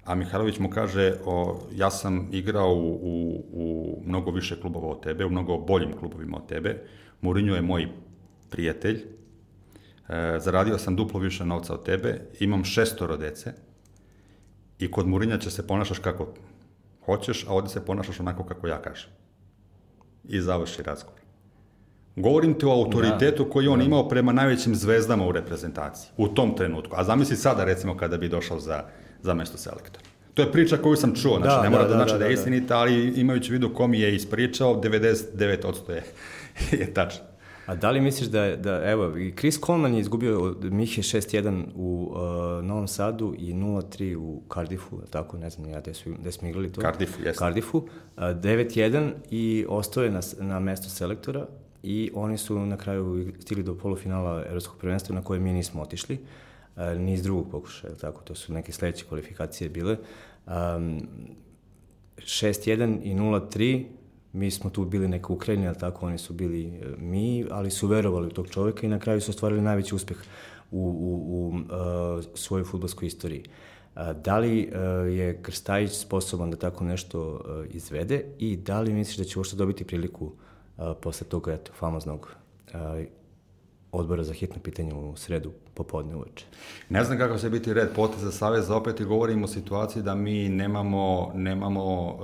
[0.05, 5.03] A Mihajlović mu kaže, o, ja sam igrao u, u, u mnogo više klubova od
[5.03, 6.83] tebe, u mnogo boljim klubovima od tebe.
[7.21, 7.89] Mourinho je moj
[8.51, 13.53] prijatelj, e, zaradio sam duplo više novca od tebe, imam šestoro dece
[14.79, 16.35] i kod Mourinha će se ponašaš kako
[17.05, 19.11] hoćeš, a ovde se ponašaš onako kako ja kažem.
[20.25, 21.20] I završi razgovor.
[22.21, 23.85] Govorim ti o autoritetu da, koji on da.
[23.85, 26.95] imao prema najvećim zvezdama u reprezentaciji, u tom trenutku.
[26.99, 28.85] A zamisli sada, recimo, kada bi došao za,
[29.23, 30.05] za mesto selektora.
[30.35, 32.19] To je priča koju sam čuo, znači da, ne mora da, da, da znači da,
[32.19, 36.05] da, je istinita, ali imajući vidu kom je ispričao, 99% je,
[36.81, 37.25] je tačno.
[37.67, 41.65] A da li misliš da, da evo, i Chris Coleman je izgubio od Mihe 6-1
[41.75, 46.33] u uh, Novom Sadu i 0-3 u Cardiffu, tako, ne znam ja gde, su, gde
[46.33, 46.81] smo igrali to.
[46.81, 47.47] Cardiffu, jesno.
[47.47, 51.47] Cardiffu, uh, 9-1 i ostao je na, na mesto selektora
[51.83, 56.19] i oni su na kraju stigli do polufinala Evropskog prvenstva na koje mi nismo otišli,
[56.77, 59.97] e, ni iz drugog pokušaja, tako, to su neke sledeće kvalifikacije bile.
[60.47, 61.01] Um,
[62.17, 63.85] 6-1 i 0-3,
[64.33, 67.87] mi smo tu bili neka Ukrajina, ali tako, oni su bili e, mi, ali su
[67.87, 70.19] verovali u tog čoveka i na kraju su ostvarili najveći uspeh
[70.71, 73.45] u, u, u uh, svojoj futbolskoj istoriji.
[74.25, 74.73] Da li
[75.17, 79.85] je Krstajić sposoban da tako nešto izvede i da li misliš da će uopšte dobiti
[79.85, 80.33] priliku
[81.01, 82.37] posle tog eto, famoznog
[83.93, 86.45] odbora za hitno pitanje u sredu popodne uveče.
[86.89, 90.49] Ne znam kako će biti red poteza Saveza, opet i govorimo o situaciji da mi
[90.49, 92.21] nemamo, nemamo uh,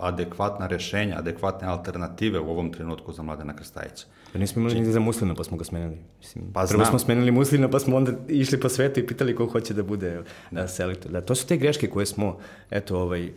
[0.00, 4.04] adekvatna rešenja, adekvatne alternative u ovom trenutku za Mladena Krstajića.
[4.32, 4.80] Pa nismo imali Či...
[4.80, 5.98] ni za Muslina pa smo ga smenili.
[6.18, 6.86] Mislim, pa prvo znam.
[6.86, 10.22] smo smenili Muslina pa smo onda išli po svetu i pitali ko hoće da bude
[10.50, 10.68] da.
[10.68, 11.12] selektor.
[11.12, 12.38] Da, to su te greške koje smo
[12.70, 13.30] eto, ovaj, uh,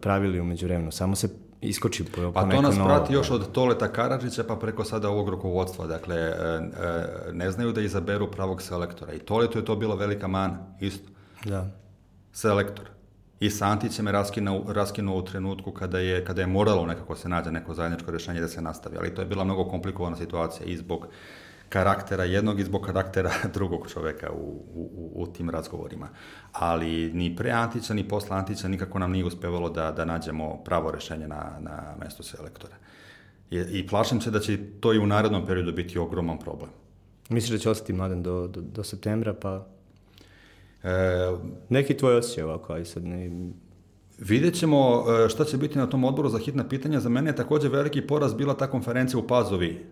[0.00, 0.92] pravili umeđu vremenu.
[0.92, 1.28] Samo se
[1.60, 5.08] iskoči po, po Pa to nas novo, prati još od Toleta Karadžića pa preko sada
[5.08, 5.86] ovog rukovodstva.
[5.86, 9.12] Dakle, e, e, ne znaju da izaberu pravog selektora.
[9.12, 11.08] I Toletu je to bila velika mana, isto.
[11.44, 11.66] Da.
[12.32, 12.84] Selektor.
[13.40, 17.28] I sa Antićem je raskinuo, raskinuo u trenutku kada je, kada je moralo nekako se
[17.28, 18.96] nađe neko zajedničko rešenje da se nastavi.
[18.98, 21.06] Ali to je bila mnogo komplikovana situacija i zbog
[21.68, 26.08] karaktera jednog i zbog karaktera drugog čoveka u, u, u tim razgovorima.
[26.52, 30.90] Ali ni pre Antića, ni posle Antića nikako nam nije uspevalo da, da nađemo pravo
[30.90, 32.74] rešenje na, na mesto selektora.
[33.50, 36.70] I, I plašim se da će to i u narednom periodu biti ogroman problem.
[37.28, 39.66] Misliš da će ostati mladen do, do, do septembra, pa...
[40.82, 40.90] E,
[41.68, 43.50] Neki tvoj osjećaj ovako, ali sad ne...
[44.18, 47.00] Vidjet ćemo e, šta će biti na tom odboru za hitna pitanja.
[47.00, 49.86] Za mene je takođe veliki poraz bila ta konferencija u Pazovi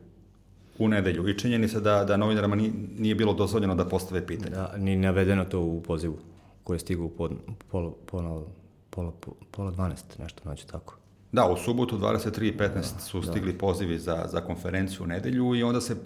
[0.78, 4.50] u nedelju i činjeni se da, da novinarama nije, nije bilo dozvoljeno da postave pitanje.
[4.50, 6.18] Da, ni navedeno to u pozivu
[6.64, 7.32] koji je stigao u pod,
[7.70, 8.42] pola, pola,
[8.90, 9.12] pola,
[9.50, 10.96] pola 12, nešto noće tako.
[11.32, 13.26] Da, u subotu 23.15 da, su da.
[13.26, 13.58] stigli da.
[13.58, 15.96] pozivi za, za konferenciju u nedelju i onda se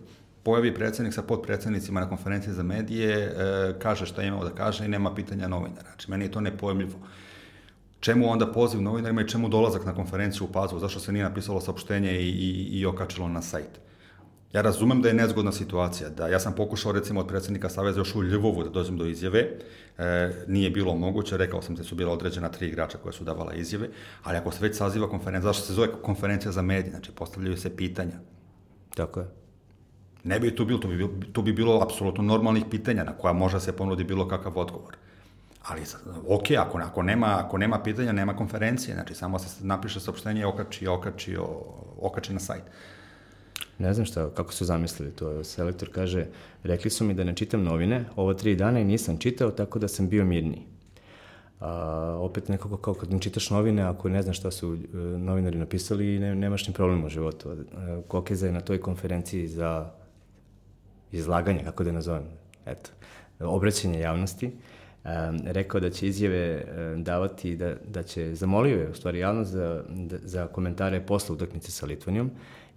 [0.42, 3.32] pojavi predsednik sa podpredsednicima na konferenciji za medije, e,
[3.78, 5.88] kaže šta imao da kaže i nema pitanja novinara.
[5.88, 6.98] Znači, meni je to nepojemljivo.
[8.00, 10.80] Čemu onda poziv novinarima i čemu dolazak na konferenciju u Pazovu?
[10.80, 13.80] Zašto se nije napisalo saopštenje i, i, i okačilo na sajt?
[14.52, 18.14] Ja razumem da je nezgodna situacija, da ja sam pokušao recimo od predsednika Saveza još
[18.14, 19.48] u Ljubovu da dođem do izjave,
[19.98, 23.54] e, nije bilo moguće, rekao sam da su bila određena tri igrača koja su davala
[23.54, 23.88] izjave,
[24.22, 27.76] ali ako se već saziva konferencija, zašto se zove konferencija za medije, znači postavljaju se
[27.76, 28.18] pitanja.
[28.94, 29.26] Tako je.
[30.24, 33.32] Ne bi tu bilo, tu bi, bilo, tu bi bilo apsolutno normalnih pitanja na koja
[33.32, 34.96] može se ponudi bilo kakav odgovor.
[35.62, 35.82] Ali,
[36.28, 40.86] ok, ako, ako, nema, ako nema pitanja, nema konferencije, znači samo se napiše saopštenje, okači,
[40.86, 41.36] okači,
[42.00, 42.62] okači na sajt.
[43.80, 45.44] Ne znam šta, kako su zamislili to.
[45.44, 46.26] Selektor kaže,
[46.62, 49.88] rekli su mi da ne čitam novine ovo tri dana i nisam čitao, tako da
[49.88, 50.62] sam bio mirniji.
[51.60, 55.58] A, opet nekako kao kad ne čitaš novine, ako ne znaš šta su e, novinari
[55.58, 57.52] napisali, ne, nemaš ni problem u životu.
[57.52, 57.56] E,
[58.08, 59.90] Kokeza je na toj konferenciji za
[61.12, 62.24] izlaganje, kako da nazovem,
[62.66, 62.90] eto,
[63.40, 66.64] obraćanje javnosti, um, rekao da će izjave
[66.94, 71.34] um, davati, da, da će, zamolio je u stvari javnost za, da, za komentare posle
[71.34, 72.30] utakmice sa Litvanijom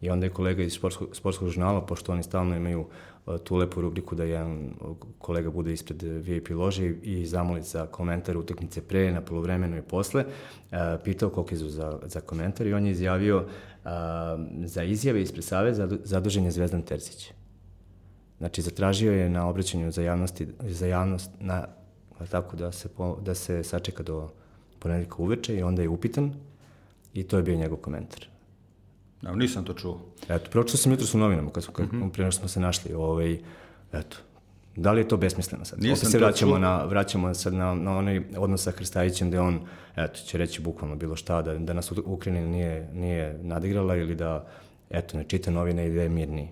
[0.04, 2.88] I onda je kolega iz sportskog, sportskog žurnala, pošto oni stalno imaju uh,
[3.44, 4.74] tu lepu rubriku da jedan
[5.18, 10.26] kolega bude ispred VIP lože i zamoli za komentar utakmice pre, na polovremenu i posle,
[11.04, 13.46] pitao Kokizu za, za komentar i on je izjavio
[14.66, 15.74] za izjave ispred Save
[16.04, 17.32] zadužen je Zvezdan Terzić.
[18.38, 21.68] Znači, zatražio je na obraćanju za, javnosti, za javnost na,
[22.32, 24.30] tako da se, po, da se sačeka do
[24.80, 26.34] ponedljika uveče i onda je upitan
[27.14, 28.33] i to je bio njegov komentar.
[29.24, 30.02] Ja, nisam to čuo.
[30.30, 32.12] Eto, pročito sam jutro u novinama, kad, kad, mm -hmm.
[32.12, 32.94] pre smo se našli.
[32.94, 33.40] Ovaj,
[33.94, 34.18] eto,
[34.76, 35.80] da li je to besmisleno sad?
[35.80, 36.60] Nisam Opet se vraćamo, čuo.
[36.60, 39.60] na, vraćamo sad na, na onaj odnos sa Hrstajićem gde on,
[39.96, 44.48] eto, će reći bukvalno bilo šta, da, da nas Ukrajina nije, nije nadigrala ili da,
[44.90, 46.50] eto, ne čita novine i da je mirniji.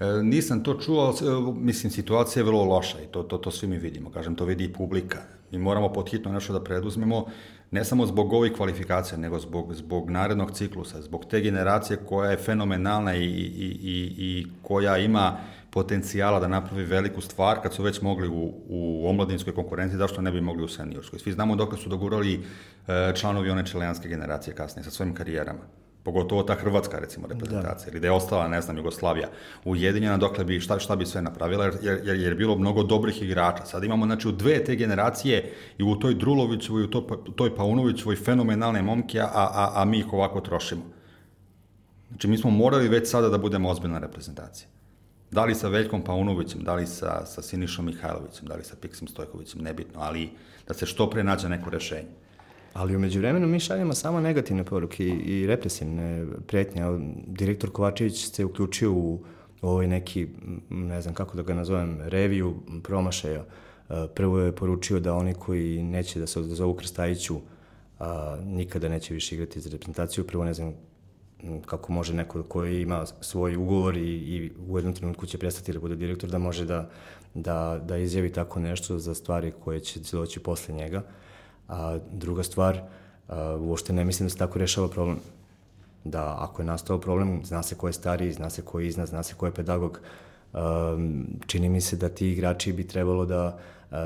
[0.00, 1.14] E, nisam to čuo,
[1.54, 4.10] mislim, situacija je vrlo loša i to, to, to svi mi vidimo.
[4.10, 5.18] Kažem, to vidi i publika.
[5.50, 7.26] Mi moramo podhitno nešto da preduzmemo
[7.70, 12.36] ne samo zbog ovih kvalifikacija, nego zbog, zbog narednog ciklusa, zbog te generacije koja je
[12.36, 15.36] fenomenalna i, i, i, i koja ima
[15.70, 20.30] potencijala da napravi veliku stvar kad su već mogli u, u omladinskoj konkurenciji, zašto ne
[20.30, 21.18] bi mogli u seniorskoj.
[21.18, 22.34] Svi znamo dok su dogurali
[22.88, 25.60] e, članovi one čelijanske generacije kasnije sa svojim karijerama
[26.08, 27.90] pogotovo ta hrvatska recimo reprezentacija, da.
[27.90, 29.28] ili da je ostala, ne znam, Jugoslavija
[29.64, 33.22] ujedinjena, dokle bi, šta, šta bi sve napravila, jer, jer, jer je bilo mnogo dobrih
[33.22, 33.64] igrača.
[33.64, 37.00] Sad imamo, znači, u dve te generacije i u toj Drulovićevoj, u to,
[37.36, 40.82] toj Paunovićevoj fenomenalne momke, a, a, a mi ih ovako trošimo.
[42.08, 44.68] Znači, mi smo morali već sada da budemo ozbiljna reprezentacija.
[45.30, 49.08] Da li sa Veljkom Paunovićem, da li sa, sa Sinišom Mihajlovićem, da li sa Piksim
[49.08, 50.30] Stojkovićem, nebitno, ali
[50.68, 52.16] da se što pre nađe neko rešenje.
[52.72, 56.82] Ali umeđu vremenu mi šaljemo samo negativne poruke i, i represivne pretnje.
[57.26, 59.24] Direktor Kovačević se uključio u
[59.62, 60.28] ovaj neki,
[60.70, 63.44] ne znam kako da ga nazovem, reviju promašaja.
[63.88, 67.40] E, prvo je poručio da oni koji neće da se odazovu Krstajiću
[67.98, 70.26] a, nikada neće više igrati za reprezentaciju.
[70.26, 70.74] Prvo ne znam
[71.66, 75.80] kako može neko koji ima svoj ugovor i, i u jednom trenutku će prestati da
[75.80, 76.90] bude direktor, da može da,
[77.34, 81.02] da, da izjavi tako nešto za stvari koje će doći posle njega.
[81.68, 82.82] A druga stvar,
[83.60, 85.18] uopšte ne mislim da se tako rešava problem.
[86.04, 89.08] Da ako je nastao problem, zna se ko je stariji, zna se ko je iznad,
[89.08, 90.00] zna se ko je pedagog,
[91.46, 93.58] čini mi se da ti igrači bi trebalo da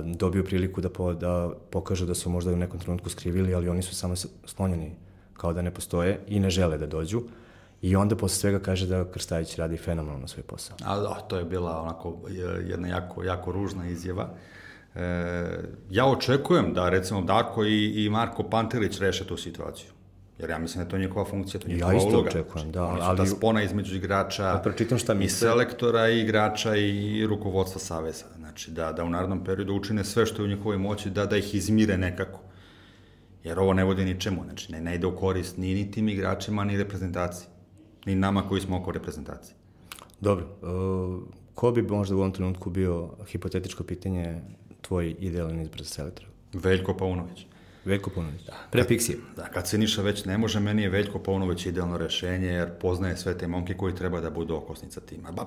[0.05, 3.83] dobiju priliku da, po, da pokažu da su možda u nekom trenutku skrivili, ali oni
[3.83, 4.15] su samo
[4.47, 4.93] sklonjeni
[5.33, 7.23] kao da ne postoje i ne žele da dođu.
[7.83, 10.77] I onda posle svega kaže da Krstajić radi fenomenalno svoj posao.
[10.85, 12.19] A, a to je bila onako
[12.67, 14.29] jedna jako, jako ružna izjava.
[14.95, 15.59] E,
[15.91, 19.91] ja očekujem da recimo Dako i, i Marko Pantelić reše tu situaciju.
[20.39, 22.05] Jer ja mislim da je to njihova funkcija, to je njihova uloga.
[22.05, 22.29] Ja isto uloga.
[22.29, 22.83] očekujem, da.
[22.83, 23.17] Ali...
[23.17, 28.25] ta spona između igrača da pročitam šta i selektora i igrača i rukovodstva Saveza.
[28.37, 31.37] Znači da, da u narodnom periodu učine sve što je u njihovoj moći da, da
[31.37, 32.41] ih izmire nekako.
[33.45, 36.65] Jer ovo ne vodi ničemu, znači ne, ne ide u korist ni, ni tim igračima,
[36.65, 37.49] ni reprezentaciji.
[38.07, 39.55] Ni nama koji smo oko reprezentacije.
[40.21, 40.47] Dobro.
[40.63, 41.23] Uh,
[41.55, 44.43] ko bi možda u ovom trenutku bio, hipotetičko pitanje,
[44.83, 46.29] tvoj idealan izbor za selektora?
[46.53, 47.47] Veljko Paunović.
[47.85, 48.53] Veljko Paunović, da.
[48.71, 49.17] Pre Pixije.
[49.37, 53.17] Da, kad se Niša već ne može, meni je Veljko Paunović idealno rešenje, jer poznaje
[53.17, 55.33] sve te momke koji treba da budu okosnica tima.
[55.33, 55.47] Ba,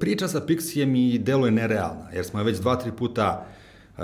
[0.00, 3.46] priča sa Pixijem i deluje nerealna, jer smo je već dva, tri puta
[3.98, 4.02] e,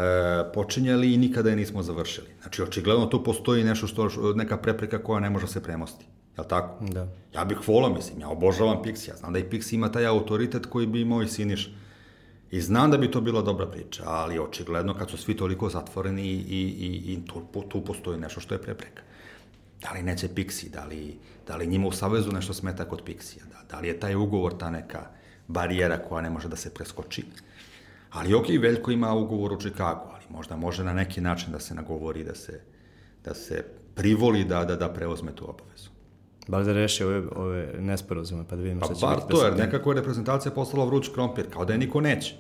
[0.55, 2.27] počinjali i nikada je nismo završili.
[2.43, 6.05] Znači, očigledno tu postoji nešto što, neka prepreka koja ne može se premosti.
[6.37, 6.85] Jel tako?
[6.85, 7.09] Da.
[7.35, 10.67] Ja bih volao, mislim, ja obožavam Pixi, ja znam da i Pixi ima taj autoritet
[10.67, 11.75] koji bi imao i Siniš.
[12.53, 16.23] I znam da bi to bila dobra priča, ali očigledno kad su svi toliko zatvoreni
[16.23, 19.03] i, i, i tu, tu postoji nešto što je prepreka.
[19.83, 23.45] Da li neće Pixi, da li, da li njima u Savezu nešto smeta kod Pixija,
[23.53, 25.07] da, da li je taj ugovor ta neka
[25.49, 27.25] barijera koja ne može da se preskoči.
[28.11, 31.75] Ali ok, Veljko ima ugovor u Čikagu, ali možda može na neki način da se
[31.75, 32.61] nagovori, da se,
[33.25, 35.91] da se privoli da, da, da preozme tu obavezu.
[36.49, 39.29] Bar da reši ove, ove nesporazume, pa da vidimo pa šta će bar biti.
[39.29, 42.35] to, jer nekako je reprezentacija postala vruć krompir, kao da je niko neće.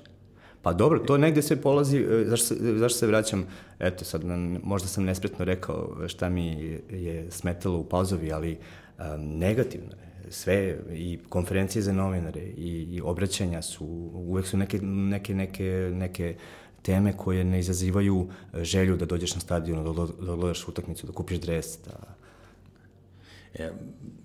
[0.63, 3.47] Pa dobro, to negde sve polazi, e, zašto se, zašto se vraćam,
[3.79, 4.23] eto sad,
[4.63, 8.59] možda sam nespretno rekao šta mi je smetalo u pauzovi, ali
[8.99, 9.05] um,
[9.39, 10.13] negativno je.
[10.31, 13.85] Sve, i konferencije za novinare, i, i obraćanja su,
[14.15, 16.37] uvek su neke, neke, neke, neke
[16.83, 21.39] teme koje ne izazivaju želju da dođeš na stadion, da, da gledaš utakmicu, da kupiš
[21.39, 22.22] dres, da, E,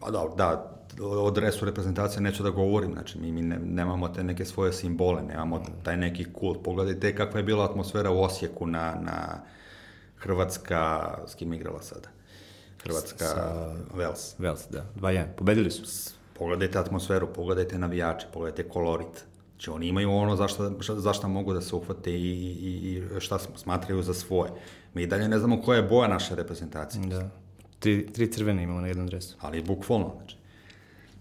[0.01, 4.23] a da, da, o dresu reprezentacije neću da govorim, znači mi, mi ne, nemamo te
[4.23, 6.63] neke svoje simbole, nemamo taj neki kult.
[6.63, 9.43] Pogledajte kakva je bila atmosfera u Osijeku na, na
[10.17, 12.09] Hrvatska, s kim igrala sada?
[12.84, 14.39] Hrvatska, Sa, Vels.
[14.39, 16.11] Vels, da, 2-1, pobedili su.
[16.38, 19.25] Pogledajte atmosferu, pogledajte navijače, pogledajte kolorit.
[19.51, 24.03] Znači oni imaju ono zašto, zašto mogu da se uhvate i, i, i šta smatraju
[24.03, 24.51] za svoje.
[24.93, 27.05] Mi i dalje ne znamo koja je boja naše reprezentacije.
[27.05, 27.30] Da.
[27.88, 29.35] Tri, tri crvene imamo na jednom dresu.
[29.39, 30.38] Ali bukvalno, znači.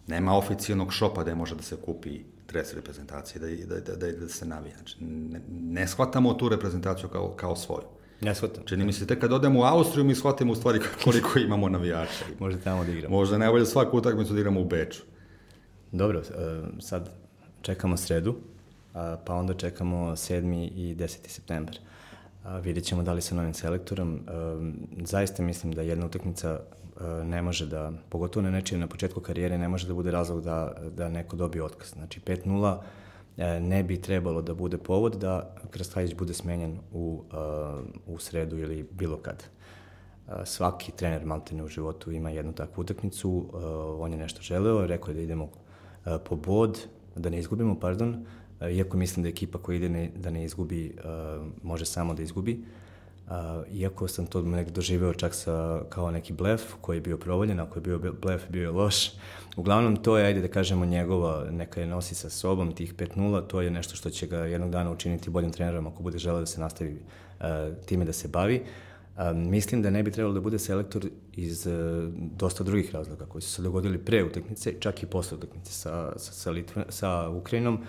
[0.07, 4.13] Nema oficijalnog šopa da je može da se kupi dres reprezentacije, da, da, da, da,
[4.13, 4.75] da se navija.
[4.77, 7.85] Znači, ne, ne shvatamo tu reprezentaciju kao, kao svoju.
[8.21, 8.65] Ne shvatam.
[8.65, 12.25] Čini mi se, tek kad odemo u Austriju, mi shvatimo u stvari koliko imamo navijača.
[12.39, 13.17] Možda tamo da igramo.
[13.17, 15.03] Možda najbolje svaku utakmicu da igramo u Beču.
[15.93, 16.23] Dobro, e,
[16.81, 17.11] sad
[17.63, 18.37] čekamo sredu,
[19.25, 20.71] pa onda čekamo 7.
[20.75, 21.29] i 10.
[21.29, 21.79] septembar.
[22.47, 24.21] A, vidjet ćemo da li sa novim selektorom.
[24.29, 24.57] A,
[25.05, 26.61] zaista mislim da jedna utakmica
[27.01, 30.45] a, ne može da, pogotovo na nečije na početku karijere, ne može da bude razlog
[30.45, 31.93] da, da neko dobije otkaz.
[31.93, 32.79] Znači 5-0
[33.61, 37.23] ne bi trebalo da bude povod da Krstajić bude smenjen u,
[38.07, 39.45] u sredu ili bilo kad.
[40.45, 43.51] Svaki trener maltene u životu ima jednu takvu utakmicu,
[44.01, 45.49] on je nešto želeo, rekao je da idemo
[46.25, 46.79] po bod,
[47.17, 50.95] da ne izgubimo, pardon, E, iako mislim da ekipa koja ide ne, da ne izgubi,
[50.99, 52.61] uh, može samo da izgubi.
[53.27, 53.33] Uh,
[53.73, 57.79] iako sam to nekdo doživeo čak sa, kao neki blef koji je bio provoljen, ako
[57.79, 59.13] je bio blef, bio je loš.
[59.57, 63.61] Uglavnom, to je, ajde da kažemo, njegova, neka je nosi sa sobom, tih 5-0, to
[63.61, 66.61] je nešto što će ga jednog dana učiniti boljim trenerom ako bude želeo da se
[66.61, 67.01] nastavi
[67.87, 68.63] time da se bavi.
[69.19, 71.73] Um, mislim da ne bi trebalo da bude selektor iz uh,
[72.15, 76.33] dosta drugih razloga koji su se dogodili pre utakmice, čak i posle utakmice sa, sa,
[76.33, 77.85] sa, Litva, sa Ukrajinom.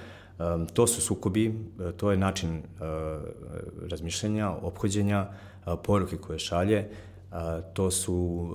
[0.73, 2.61] To su sukobi, e, to je način uh,
[3.89, 5.29] razmišljanja, ophođenja,
[5.65, 6.89] uh, poruke koje šalje,
[7.73, 8.47] to su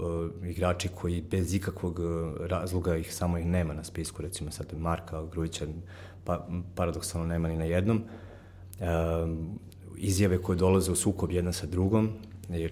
[0.44, 2.00] igrači koji bez ikakvog
[2.40, 5.66] razloga ih samo ih nema na spisku, recimo sad Marka Grujića,
[6.24, 8.02] pa, paradoksalno nema ni na jednom.
[9.96, 12.10] Izjave koje dolaze u sukob jedna sa drugom,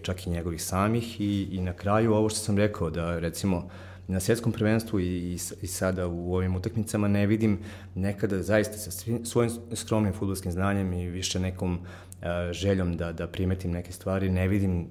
[0.03, 3.71] čak i njegovih samih i, i na kraju ovo što sam rekao da recimo uh,
[4.11, 7.59] na svjetskom prvenstvu i, i sada u ovim utakmicama ne vidim
[7.95, 8.91] nekada zaista sa
[9.25, 14.49] svojim skromnim futbolskim znanjem i više nekom uh, željom da, da primetim neke stvari, ne
[14.49, 14.87] vidim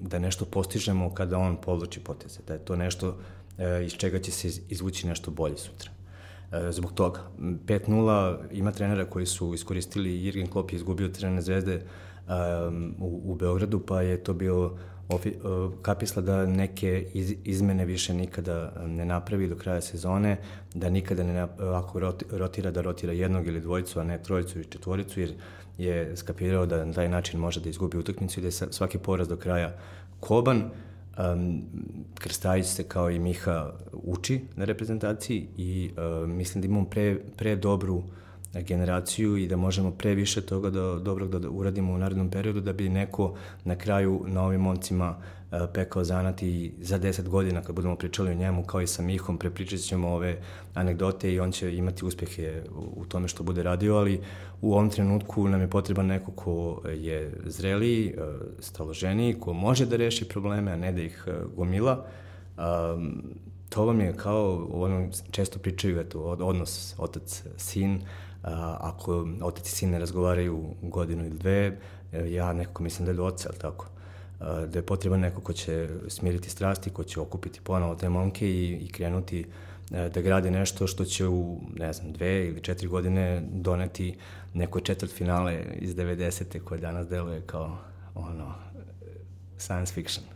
[0.00, 3.16] da nešto postižemo kada on povlači poteze, da je to nešto
[3.84, 5.90] iz čega će se izvući nešto bolje sutra.
[6.70, 11.82] Zbog toga, 5-0 ima trenera koji su iskoristili, Jürgen Klopp je izgubio trenerne zvezde
[12.28, 14.76] um, u, u Beogradu, pa je to bio
[15.08, 20.36] ofi, uh, kapisla da neke iz, izmene više nikada ne napravi do kraja sezone,
[20.74, 22.00] da nikada ne, ako
[22.30, 25.32] rotira, da rotira jednog ili dvojicu, a ne trojicu ili četvoricu, jer
[25.78, 29.28] je skapirao da na taj način može da izgubi utakmicu i da je svaki poraz
[29.28, 29.76] do kraja
[30.20, 30.70] koban.
[31.18, 31.62] Um,
[32.14, 35.90] Krstajić se kao i Miha uči na reprezentaciji i
[36.26, 38.04] mislim da imamo pre, pre dobru uh,
[38.60, 42.72] generaciju i da možemo previše toga da, dobrog da, da uradimo u narednom periodu da
[42.72, 43.34] bi neko
[43.64, 48.30] na kraju na ovim momcima uh, pekao zanat i za 10 godina kad budemo pričali
[48.30, 50.40] o njemu kao i sa Mihom prepričat ćemo ove
[50.74, 52.62] anegdote i on će imati uspehe
[52.96, 54.20] u, tome što bude radio, ali
[54.60, 58.24] u ovom trenutku nam je potreban neko ko je zreliji, uh,
[58.58, 62.06] staloženiji, ko može da reši probleme, a ne da ih uh, gomila.
[63.68, 68.00] To vam je kao, ono često pričaju, eto, odnos otac-sin,
[68.80, 71.78] ako otac i sin ne razgovaraju godinu ili dve,
[72.12, 73.86] e, ja nekako mislim da je do oca, ali tako?
[74.40, 78.72] Da je potreban neko ko će smiriti strasti, ko će okupiti ponovo te momke i,
[78.72, 79.46] i krenuti
[79.90, 84.18] e, da grade nešto što će u, ne znam, dve ili četiri godine doneti
[84.54, 86.60] neko četvrt finale iz 90.
[86.64, 87.78] koje danas deluje kao
[88.14, 88.54] ono,
[89.58, 90.26] science fiction.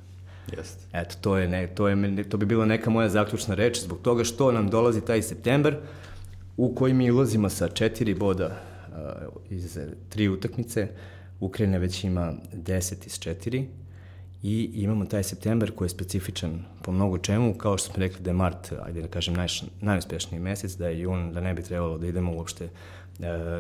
[0.57, 0.85] Jeste.
[0.93, 4.25] Eto, to, je ne, to, je, to bi bila neka moja zaključna reč zbog toga
[4.25, 5.81] što nam dolazi taj septembar, uh,
[6.61, 10.89] u koji mi ulazimo sa četiri boda uh, iz tri utakmice.
[11.41, 13.67] Ukrajina već ima 10 iz četiri
[14.43, 18.31] i imamo taj september koji je specifičan po mnogo čemu, kao što smo rekli da
[18.31, 19.49] je mart, ajde da kažem, naj,
[19.81, 22.69] najuspešniji mesec, da je jun, da ne bi trebalo da idemo uopšte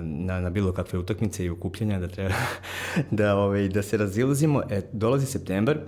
[0.03, 2.34] na, na bilo kakve utakmice i ukupljanja, da treba
[3.11, 4.62] da, ovaj, da se razilazimo.
[4.70, 5.78] E, dolazi septembar,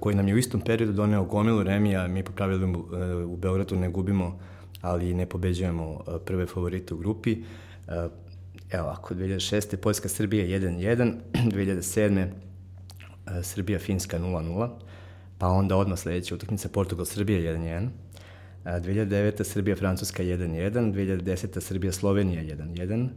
[0.00, 2.84] koji nam je u istom periodu doneo gomilu remija, mi po pravilu
[3.26, 4.38] u Beogradu ne gubimo
[4.82, 7.32] ali ne pobeđujemo e, prve favorite u grupi.
[7.32, 8.08] E,
[8.72, 9.76] evo ako 2006.
[9.76, 12.26] Poljska Srbija 1-1, 2007.
[13.42, 14.70] Srbija Finska 0-0,
[15.38, 17.88] pa onda odmah sledeća utakmica Portugal Srbija 1-1,
[18.64, 19.44] 2009.
[19.44, 21.60] Srbija Francuska 1-1, 2010.
[21.60, 23.08] Srbija Slovenija 1-1,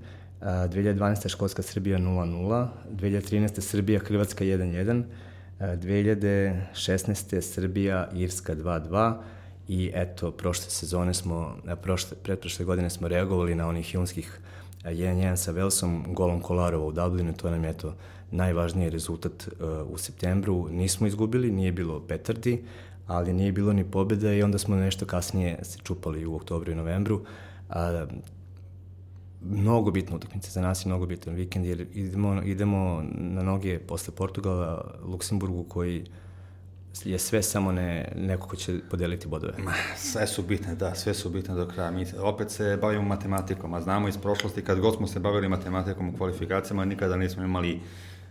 [0.42, 1.30] 2012.
[1.30, 3.62] Školska Srbija 0-0, 2013.
[3.62, 5.04] Srbija Hrvatska 1-1,
[5.60, 7.42] 2016.
[7.42, 9.14] Srbija Irska 2-2,
[9.68, 14.40] i eto, prošle sezone smo, prošle, pretprošle godine smo reagovali na onih junskih
[14.84, 17.96] 1-1 sa Velsom, golom Kolarova u Dublinu, to nam je eto
[18.32, 20.68] najvažniji rezultat uh, u septembru.
[20.70, 22.64] Nismo izgubili, nije bilo petardi,
[23.08, 26.76] ali nije bilo ni pobjeda i onda smo nešto kasnije se čupali u oktobru i
[26.76, 27.26] novembru.
[27.70, 28.06] A,
[29.42, 34.14] mnogo bitna utakmica za nas je mnogo bitan vikend jer idemo, idemo na noge posle
[34.16, 36.08] Portugala, Luksemburgu koji uh,
[37.04, 39.54] je sve samo ne, neko ko će podeliti bodove.
[39.98, 41.92] Sve su bitne, da, sve su bitne do kraja.
[41.92, 46.10] Mi opet se bavimo matematikom, a znamo iz prošlosti kad god smo se bavili matematikom
[46.10, 47.80] u kvalifikacijama, nikada nismo imali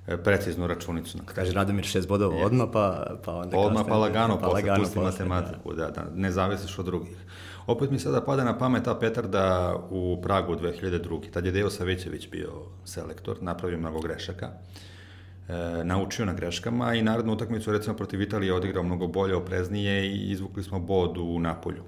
[0.07, 1.19] e, preciznu računicu.
[1.35, 3.59] Kaže Radomir šest bodova odmah, pa, pa onda...
[3.59, 5.85] Odmah, pa lagano, pa posle pusti matematiku, da.
[5.85, 7.17] da, da, ne zavisiš od drugih.
[7.67, 11.31] Opet mi sada pada na pamet ta Petarda u Pragu 2002.
[11.31, 12.53] Tad je Deo Savićević bio
[12.85, 14.47] selektor, napravio mnogo grešaka.
[14.47, 14.94] Uh,
[15.49, 20.31] e, naučio na greškama i narodnu utakmicu recimo protiv Italije odigrao mnogo bolje, opreznije i
[20.31, 21.83] izvukli smo bod u Napolju.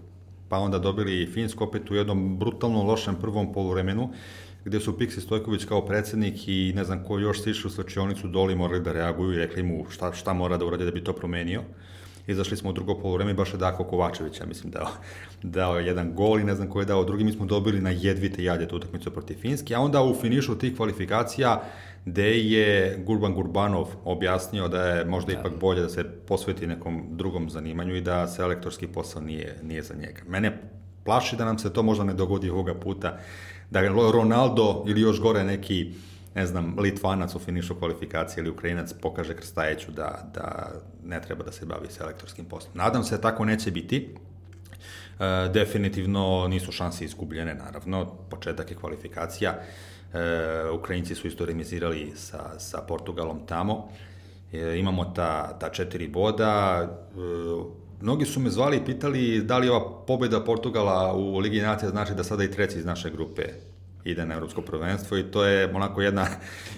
[0.48, 4.10] Pa onda dobili Finsku opet u jednom brutalno lošem prvom poluvremenu
[4.66, 8.54] gde su Piksi Stojković kao predsednik i ne znam ko još sišli u slačionicu doli
[8.54, 11.62] morali da reaguju i rekli mu šta, šta mora da uradi da bi to promenio.
[12.26, 14.88] Izašli smo u drugo polovreme i baš je Dako Kovačević, ja mislim, dao,
[15.42, 17.24] dao jedan gol i ne znam ko je dao drugi.
[17.24, 20.76] Mi smo dobili na jedvite jadje tu utakmicu protiv Finski, a onda u finišu tih
[20.76, 21.62] kvalifikacija
[22.04, 25.40] gde je Gurban Gurbanov objasnio da je možda da.
[25.40, 29.94] ipak bolje da se posveti nekom drugom zanimanju i da selektorski posao nije, nije za
[29.94, 30.22] njega.
[30.28, 30.62] Mene
[31.04, 33.18] plaši da nam se to možda ne dogodi ovoga puta,
[33.70, 33.80] da
[34.12, 35.92] Ronaldo ili još gore neki
[36.36, 40.72] ne znam, Litvanac u finišu kvalifikacije ili Ukrajinac pokaže Krstajeću da, da
[41.04, 42.76] ne treba da se bavi selektorskim poslom.
[42.76, 44.14] Nadam se da tako neće biti.
[45.20, 49.54] E, definitivno nisu šanse izgubljene, naravno, početak je kvalifikacija.
[49.54, 53.88] E, Ukrajinci su isto remizirali sa, sa Portugalom tamo.
[54.52, 56.82] E, imamo ta, ta četiri boda.
[56.82, 57.18] E,
[58.00, 62.14] mnogi su me zvali i pitali da li ova pobjeda Portugala u Ligi Nacija znači
[62.14, 63.42] da sada i treći iz naše grupe
[64.06, 66.26] ide na evropsko prvenstvo i to je onako jedna,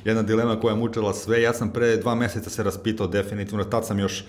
[0.05, 1.43] jedna dilema koja je mučila sve.
[1.43, 4.24] Ja sam pre dva meseca se raspitao definitivno, tad sam još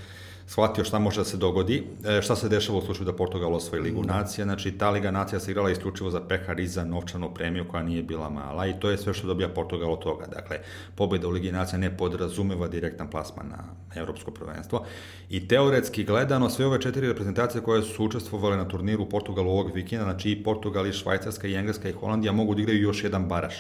[0.50, 3.82] shvatio šta može da se dogodi, e, šta se dešava u slučaju da Portugal osvoji
[3.82, 4.14] Ligu da.
[4.14, 7.84] nacija, znači ta Liga nacija se igrala isključivo za pehar i za novčanu premiju koja
[7.84, 10.26] nije bila mala i to je sve što dobija Portugal od toga.
[10.26, 10.58] Dakle,
[10.96, 13.64] pobjeda u Ligi nacija ne podrazumeva direktan plasman na
[14.02, 14.86] evropsko prvenstvo
[15.30, 20.04] i teoretski gledano sve ove četiri reprezentacije koje su učestvovale na turniru Portugalu ovog vikenda,
[20.04, 23.54] znači i Portugal i Švajcarska i Engleska i Holandija mogu da igraju još jedan baraž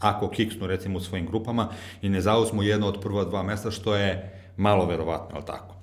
[0.00, 1.68] ako kiksnu recimo u svojim grupama
[2.02, 5.73] i ne zauzmu jedno od prva dva mesta, što je malo verovatno, ali tako.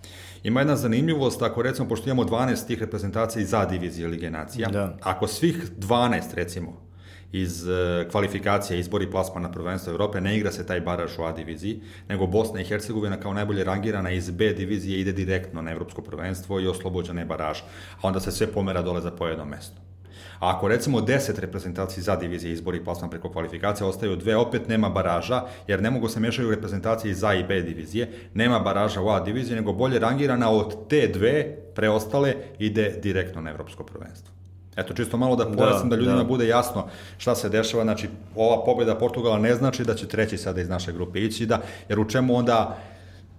[0.44, 4.98] Ima jedna zanimljivost, ako recimo, pošto imamo 12 tih reprezentacija za divizije Lige Nacija, da.
[5.02, 6.92] ako svih 12 recimo
[7.32, 11.32] iz uh, kvalifikacija izbori plasma na prvenstvo Evrope, ne igra se taj baraž u A
[11.32, 16.02] diviziji, nego Bosna i Hercegovina kao najbolje rangirana iz B divizije ide direktno na evropsko
[16.02, 17.60] prvenstvo i oslobođena je baraž,
[18.02, 19.91] a onda se sve pomera dole za pojedno mesto.
[20.40, 24.90] A ako recimo 10 reprezentacija za divizije izbori plasman preko kvalifikacija, ostaju dve, opet nema
[24.90, 29.20] baraža, jer ne mogu se mešaju reprezentacije za i B divizije, nema baraža u A
[29.20, 34.34] diviziji, nego bolje rangirana od te dve preostale ide direktno na evropsko prvenstvo.
[34.76, 36.24] Eto, čisto malo da pojasnim da, da ljudima da.
[36.24, 40.62] bude jasno šta se dešava, znači ova pobjeda Portugala ne znači da će treći sada
[40.62, 42.78] iz naše grupe ići, da, jer u čemu onda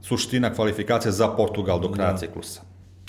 [0.03, 2.19] suština kvalifikacije za Portugal do kraja da.
[2.19, 2.61] ciklusa.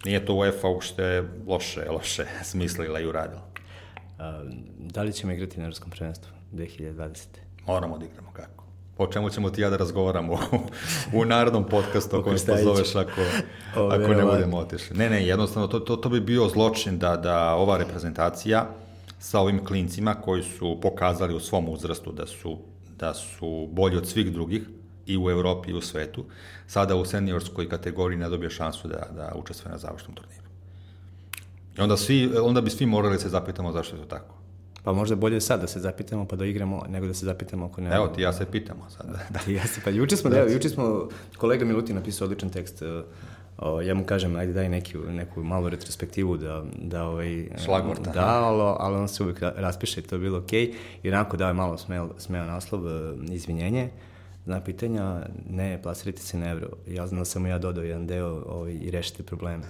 [0.05, 3.52] Nije to UEFA uopšte loše, loše smislila i uradila.
[4.19, 4.43] A,
[4.79, 7.25] da li ćemo igrati na Evropskom prvenstvu 2020.
[7.67, 8.63] Moramo da igramo kako.
[8.97, 10.39] O čemu ćemo ti ja da razgovaramo
[11.13, 13.21] u narodnom podcastu o kojem se pozoveš ako,
[13.81, 14.97] o, ako ne budemo otišli.
[14.97, 18.67] Ne, ne, jednostavno to, to, to bi bio zločin da, da ova reprezentacija
[19.19, 22.57] sa ovim klincima koji su pokazali u svom uzrastu da su,
[22.99, 24.61] da su bolji od svih drugih
[25.05, 26.25] i u Evropi i u svetu,
[26.67, 30.42] sada u seniorskoj kategoriji ne dobije šansu da, da učestvuje na završnom turniru.
[31.77, 34.35] I onda, svi, onda bi svi morali da se zapitamo zašto je to tako.
[34.83, 37.81] Pa možda bolje sad da se zapitamo pa da igramo, nego da se zapitamo ako
[37.81, 37.95] ne...
[37.95, 39.07] Evo, ti ja se pitamo sad.
[39.29, 42.81] Da, ti ja se, pa juče smo, da, juče smo, kolega Milutin napisao odličan tekst,
[42.81, 43.03] e,
[43.57, 46.63] o, ja mu kažem, ajde daj neki, neku malu retrospektivu da...
[46.81, 48.11] da ovaj, Šlagvorta.
[48.11, 50.67] Da, ali, ali on se uvijek raspiše i to je bilo okej.
[50.67, 50.73] Okay.
[51.03, 53.89] I onako da je malo smeo, smeo naslov, e, izvinjenje
[54.45, 56.67] na pitanja, ne, plasirajte se na evro.
[56.87, 59.63] Ja znam da sam ja dodao jedan deo ovaj, i rešite probleme.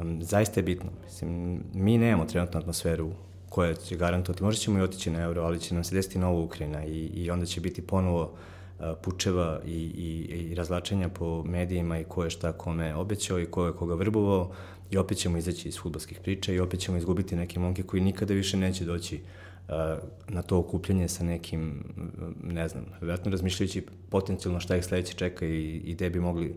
[0.00, 0.90] Um, zaista je bitno.
[1.04, 3.10] Mislim, mi nemamo trenutno atmosferu
[3.48, 6.40] koja će garantovati, možda ćemo i otići na euro, ali će nam se desiti nova
[6.40, 8.22] Ukrajina i, i onda će biti ponovo
[8.78, 13.46] uh, pučeva i, i, i razlačenja po medijima i ko je šta kome obećao i
[13.46, 14.50] ko je koga vrbovao
[14.90, 18.34] i opet ćemo izaći iz futbolskih priča i opet ćemo izgubiti neke momke koji nikada
[18.34, 19.45] više neće doći uh,
[20.28, 21.84] na to okupljanje sa nekim,
[22.42, 26.56] ne znam, vjerojatno razmišljajući potencijalno šta ih sledeće čeka i, i gde bi mogli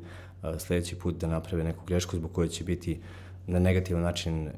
[0.58, 3.00] sledeći put da naprave neku grešku zbog koje će biti
[3.48, 4.50] na negativan način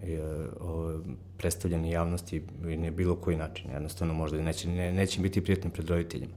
[1.37, 3.71] predstavljeni javnosti i ne bilo koji način.
[3.71, 6.33] Jednostavno možda neće, ne, neće biti prijatni pred roditeljima.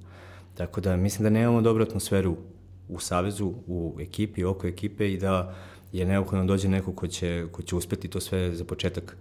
[0.54, 2.36] Tako da mislim da nemamo dobru atmosferu
[2.88, 5.54] u savezu, u ekipi, oko ekipe i da
[5.92, 9.16] je neophodno dođe neko ko će, ko će uspeti to sve za početak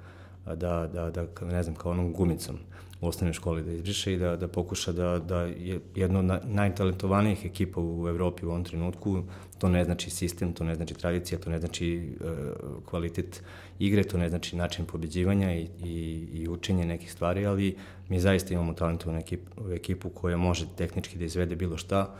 [0.45, 2.57] da, da, da, ne znam, kao onom gumicom
[3.03, 7.45] u osnovnoj školi da izbriše i da, da pokuša da, da je jedno od najtalentovanijih
[7.45, 9.23] ekipa u Evropi u ovom trenutku,
[9.57, 13.43] to ne znači sistem, to ne znači tradicija, to ne znači uh, kvalitet
[13.79, 17.77] igre, to ne znači način pobeđivanja i, i, i učenje nekih stvari, ali
[18.09, 22.15] mi zaista imamo talentovanu ekipu, ekipu koja može tehnički da izvede bilo šta,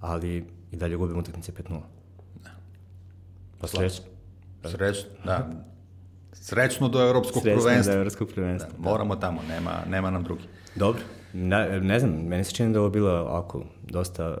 [0.00, 1.80] ali i dalje gubimo utakmice 5-0.
[2.44, 2.50] Da.
[3.60, 4.04] Pa srećno.
[4.64, 5.50] Srećno, da.
[6.32, 7.82] Srećno do evropskog Srećno prvenstva.
[7.82, 8.70] Srećno do evropskog prvenstva.
[8.78, 10.44] Da, moramo tamo, nema, nema nam drugi.
[10.74, 11.02] Dobro.
[11.32, 14.38] Ne, ne znam, meni se čini da ovo bilo ako dosta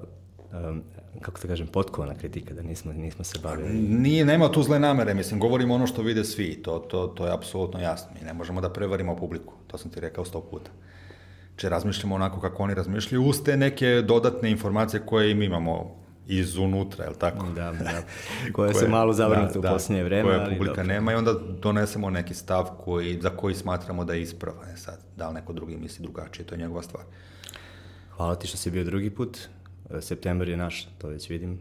[0.52, 0.82] um,
[1.20, 3.72] kako da kažem, potkovana kritika, da nismo, nismo se bavili.
[3.78, 7.32] Nije, nema tu zle namere, mislim, govorimo ono što vide svi, to, to, to je
[7.32, 8.10] apsolutno jasno.
[8.20, 10.70] Mi ne možemo da prevarimo publiku, to sam ti rekao sto puta.
[11.56, 15.99] Če razmišljamo onako kako oni razmišljaju, uz te neke dodatne informacije koje im imamo
[16.38, 17.46] izunutra, je li tako?
[17.46, 18.02] Da, da.
[18.52, 20.22] Koje su malo zavrnute da, u da, posljednje vreme.
[20.22, 20.94] Koje ali publika dobro.
[20.94, 24.68] nema i onda donesemo neki stav koji, za koji smatramo da je ispravan.
[24.68, 27.04] E sad, da li neko drugi misli drugačije, to je njegova stvar.
[28.16, 29.38] Hvala ti što si bio drugi put.
[29.90, 31.58] E, september je naš, to već vidim.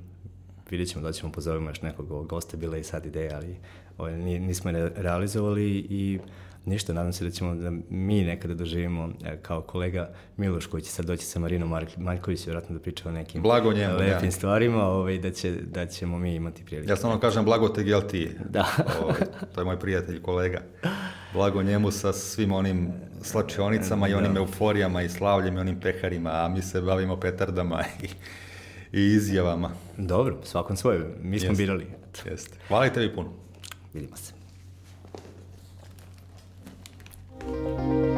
[0.70, 3.58] Vidjet ćemo da ćemo pozovemo još nekog gosta, bila i sad ideja, ali
[3.98, 6.20] ovaj, nismo realizovali i
[6.66, 10.91] ništa, nadam se da ćemo da mi nekada doživimo e, kao kolega Miloš koji će
[10.91, 14.32] sad doći sa Marinom Maljković vjerojatno da priča o nekim blago njemu, lepim ja.
[14.32, 16.89] stvarima, ovaj, da, će, da ćemo mi imati priliku.
[16.89, 18.32] Ja samo kažem blago te gel ti.
[18.49, 18.66] Da.
[19.03, 19.22] ovaj,
[19.55, 20.61] to je moj prijatelj, kolega.
[21.34, 24.11] Blago njemu sa svim onim slačionicama da.
[24.11, 28.07] i onim euforijama i slavljem i onim peharima, a mi se bavimo petardama i,
[28.99, 29.72] i izjavama.
[29.98, 30.99] Dobro, svakom svoje.
[31.22, 31.64] Mi smo Jeste.
[31.64, 31.88] birali.
[32.26, 32.57] Jeste.
[32.68, 33.30] Hvala i tebi puno.
[33.94, 34.39] Vidimo se.
[37.50, 38.09] Música